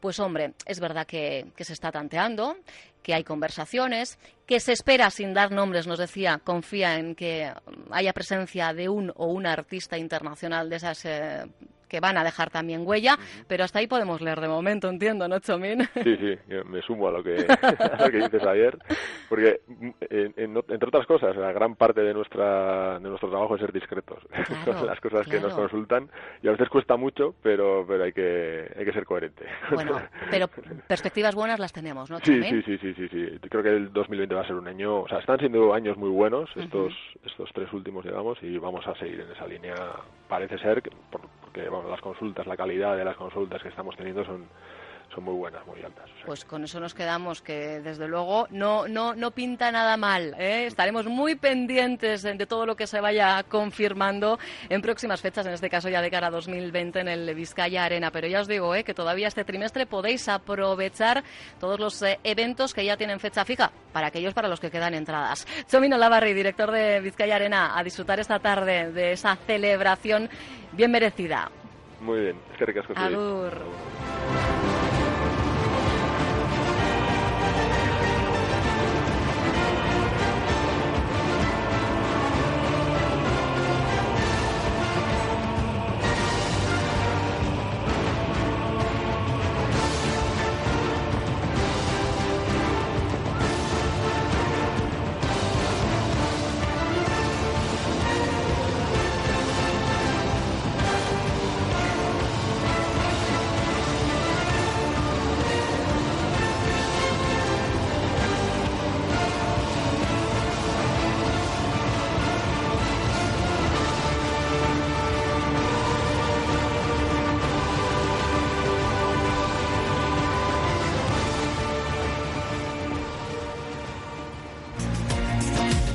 pues 0.00 0.20
hombre, 0.20 0.52
es 0.66 0.80
verdad 0.80 1.06
que, 1.06 1.46
que 1.56 1.64
se 1.64 1.72
está 1.72 1.90
tanteando, 1.90 2.56
que 3.02 3.14
hay 3.14 3.24
conversaciones, 3.24 4.18
que 4.46 4.60
se 4.60 4.72
espera, 4.72 5.10
sin 5.10 5.32
dar 5.32 5.52
nombres, 5.52 5.86
nos 5.86 5.98
decía, 5.98 6.40
confía 6.42 6.98
en 6.98 7.14
que 7.14 7.52
haya 7.90 8.12
presencia 8.12 8.72
de 8.72 8.88
un 8.88 9.12
o 9.16 9.26
una 9.26 9.52
artista 9.52 9.96
internacional 9.98 10.68
de 10.68 10.76
esas 10.76 11.04
eh, 11.04 11.46
que 11.88 12.00
van 12.00 12.16
a 12.18 12.24
dejar 12.24 12.50
también 12.50 12.86
huella, 12.86 13.16
pero 13.46 13.64
hasta 13.64 13.78
ahí 13.78 13.86
podemos 13.86 14.20
leer 14.20 14.40
de 14.40 14.48
momento, 14.48 14.88
entiendo, 14.88 15.28
¿no, 15.28 15.38
Chomín? 15.40 15.88
Sí, 16.02 16.16
sí, 16.16 16.38
me 16.66 16.82
sumo 16.82 17.08
a 17.08 17.12
lo 17.12 17.22
que, 17.22 17.46
a 17.78 18.04
lo 18.04 18.10
que 18.10 18.18
dices 18.18 18.42
ayer, 18.44 18.78
porque 19.28 19.60
en- 20.10 20.34
en- 20.36 20.56
entre 20.56 20.88
otras 20.88 21.06
cosas, 21.06 21.36
la 21.36 21.52
gran 21.52 21.74
parte 21.76 22.00
de 22.02 22.14
nuestra 22.14 22.98
de 22.98 23.08
nuestro 23.08 23.28
trabajo 23.30 23.54
es 23.54 23.60
ser 23.60 23.72
discretos 23.72 24.18
Claro, 24.46 24.78
con 24.78 24.86
las 24.86 25.00
cosas 25.00 25.26
que 25.26 25.40
nos 25.40 25.52
claro. 25.54 25.68
consultan 25.68 26.10
y 26.42 26.48
a 26.48 26.52
veces 26.52 26.68
cuesta 26.68 26.96
mucho, 26.96 27.34
pero 27.42 27.84
pero 27.86 28.04
hay 28.04 28.12
que 28.12 28.70
hay 28.76 28.84
que 28.84 28.92
ser 28.92 29.04
coherente. 29.04 29.44
Bueno, 29.72 30.00
pero 30.30 30.48
perspectivas 30.88 31.34
buenas 31.34 31.58
las 31.58 31.72
tenemos, 31.72 32.10
¿no, 32.10 32.20
Chomín? 32.20 32.44
sí, 32.44 32.62
sí, 32.62 32.78
sí, 32.78 32.94
sí, 32.94 33.08
sí. 33.08 33.38
Creo 33.48 33.62
que 33.62 33.70
el 33.70 33.92
2020 33.92 34.34
va 34.34 34.42
a 34.42 34.46
ser 34.46 34.56
un 34.56 34.68
año, 34.68 35.00
o 35.02 35.08
sea, 35.08 35.18
están 35.18 35.38
siendo 35.38 35.72
años 35.74 35.96
muy 35.96 36.10
buenos 36.10 36.48
estos 36.56 36.92
estos 37.24 37.50
tres 37.52 37.72
últimos, 37.72 38.04
digamos, 38.04 38.38
y 38.42 38.58
vamos 38.58 38.86
a 38.86 38.94
seguir 38.96 39.20
en 39.20 39.30
esa 39.32 39.46
línea. 39.46 39.74
Parece 40.28 40.58
ser 40.58 40.82
que 40.82 40.90
por- 41.10 41.20
porque 41.56 41.70
bueno, 41.70 41.88
las 41.88 42.02
consultas, 42.02 42.46
la 42.46 42.56
calidad 42.56 42.96
de 42.98 43.04
las 43.04 43.16
consultas 43.16 43.62
que 43.62 43.70
estamos 43.70 43.96
teniendo 43.96 44.22
son 44.26 44.46
son 45.16 45.24
muy 45.24 45.34
buenas, 45.34 45.66
muy 45.66 45.82
altas. 45.82 46.04
o 46.04 46.16
sea 46.16 46.26
Pues 46.26 46.44
con 46.44 46.62
eso 46.62 46.78
nos 46.78 46.92
quedamos, 46.92 47.40
que 47.40 47.80
desde 47.80 48.06
luego 48.06 48.46
no, 48.50 48.86
no, 48.86 49.14
no 49.14 49.30
pinta 49.30 49.72
nada 49.72 49.96
mal. 49.96 50.34
¿eh? 50.38 50.66
Estaremos 50.66 51.06
muy 51.06 51.36
pendientes 51.36 52.22
de, 52.22 52.46
todo 52.46 52.66
lo 52.66 52.76
que 52.76 52.86
se 52.86 53.00
vaya 53.00 53.42
confirmando 53.44 54.38
en 54.68 54.82
próximas 54.82 55.22
fechas, 55.22 55.46
en 55.46 55.54
este 55.54 55.70
caso 55.70 55.88
ya 55.88 56.02
de 56.02 56.10
cara 56.10 56.26
a 56.26 56.30
2020 56.30 57.00
en 57.00 57.08
el 57.08 57.34
Vizcaya 57.34 57.84
Arena. 57.84 58.10
Pero 58.10 58.28
ya 58.28 58.40
os 58.40 58.46
digo 58.46 58.74
¿eh? 58.74 58.84
que 58.84 58.92
todavía 58.92 59.28
este 59.28 59.44
trimestre 59.44 59.86
podéis 59.86 60.28
aprovechar 60.28 61.24
todos 61.58 61.80
los 61.80 62.02
eh, 62.02 62.20
eventos 62.22 62.74
que 62.74 62.84
ya 62.84 62.98
tienen 62.98 63.18
fecha 63.18 63.46
fija, 63.46 63.72
para 63.92 64.08
aquellos 64.08 64.34
para 64.34 64.48
los 64.48 64.60
que 64.60 64.70
quedan 64.70 64.92
entradas. 64.92 65.46
Chomino 65.66 65.96
Lavarri, 65.96 66.34
director 66.34 66.70
de 66.70 67.00
Vizcaya 67.00 67.36
Arena, 67.36 67.78
a 67.78 67.82
disfrutar 67.82 68.20
esta 68.20 68.38
tarde 68.38 68.92
de 68.92 69.12
esa 69.12 69.36
celebración 69.36 70.28
bien 70.72 70.90
merecida. 70.90 71.50
Muy 72.02 72.20
bien, 72.20 72.36
es 72.52 72.58
que 72.58 72.66
ricasco. 72.66 72.92
Agur. 72.94 74.55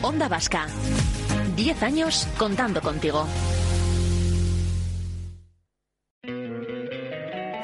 Onda 0.04 0.28
Vasca. 0.28 0.66
10 1.56 1.84
años 1.84 2.28
contando 2.38 2.82
contigo. 2.82 3.28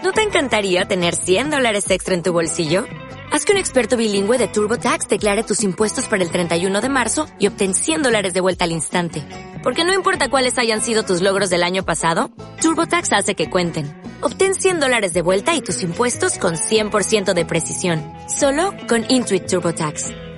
¿No 0.03 0.13
te 0.13 0.21
encantaría 0.21 0.85
tener 0.85 1.15
100 1.15 1.49
dólares 1.49 1.89
extra 1.89 2.13
en 2.13 2.21
tu 2.21 2.31
bolsillo? 2.31 2.85
Haz 3.31 3.43
que 3.43 3.53
un 3.53 3.57
experto 3.57 3.97
bilingüe 3.97 4.37
de 4.37 4.47
TurboTax 4.47 5.07
declare 5.07 5.43
tus 5.43 5.63
impuestos 5.63 6.07
para 6.07 6.23
el 6.23 6.31
31 6.31 6.79
de 6.79 6.89
marzo 6.89 7.27
y 7.39 7.47
obtén 7.47 7.73
100 7.73 8.03
dólares 8.03 8.33
de 8.33 8.41
vuelta 8.41 8.65
al 8.65 8.71
instante. 8.71 9.23
Porque 9.63 9.83
no 9.83 9.93
importa 9.93 10.29
cuáles 10.29 10.59
hayan 10.59 10.81
sido 10.81 11.03
tus 11.03 11.21
logros 11.21 11.49
del 11.49 11.63
año 11.63 11.83
pasado, 11.83 12.29
TurboTax 12.61 13.13
hace 13.13 13.35
que 13.35 13.49
cuenten. 13.49 13.99
Obtén 14.21 14.53
100 14.53 14.79
dólares 14.79 15.13
de 15.13 15.23
vuelta 15.23 15.55
y 15.55 15.61
tus 15.61 15.81
impuestos 15.81 16.37
con 16.37 16.53
100% 16.55 17.33
de 17.33 17.45
precisión. 17.45 18.03
Solo 18.29 18.73
con 18.87 19.03
Intuit 19.09 19.47
TurboTax. 19.47 20.26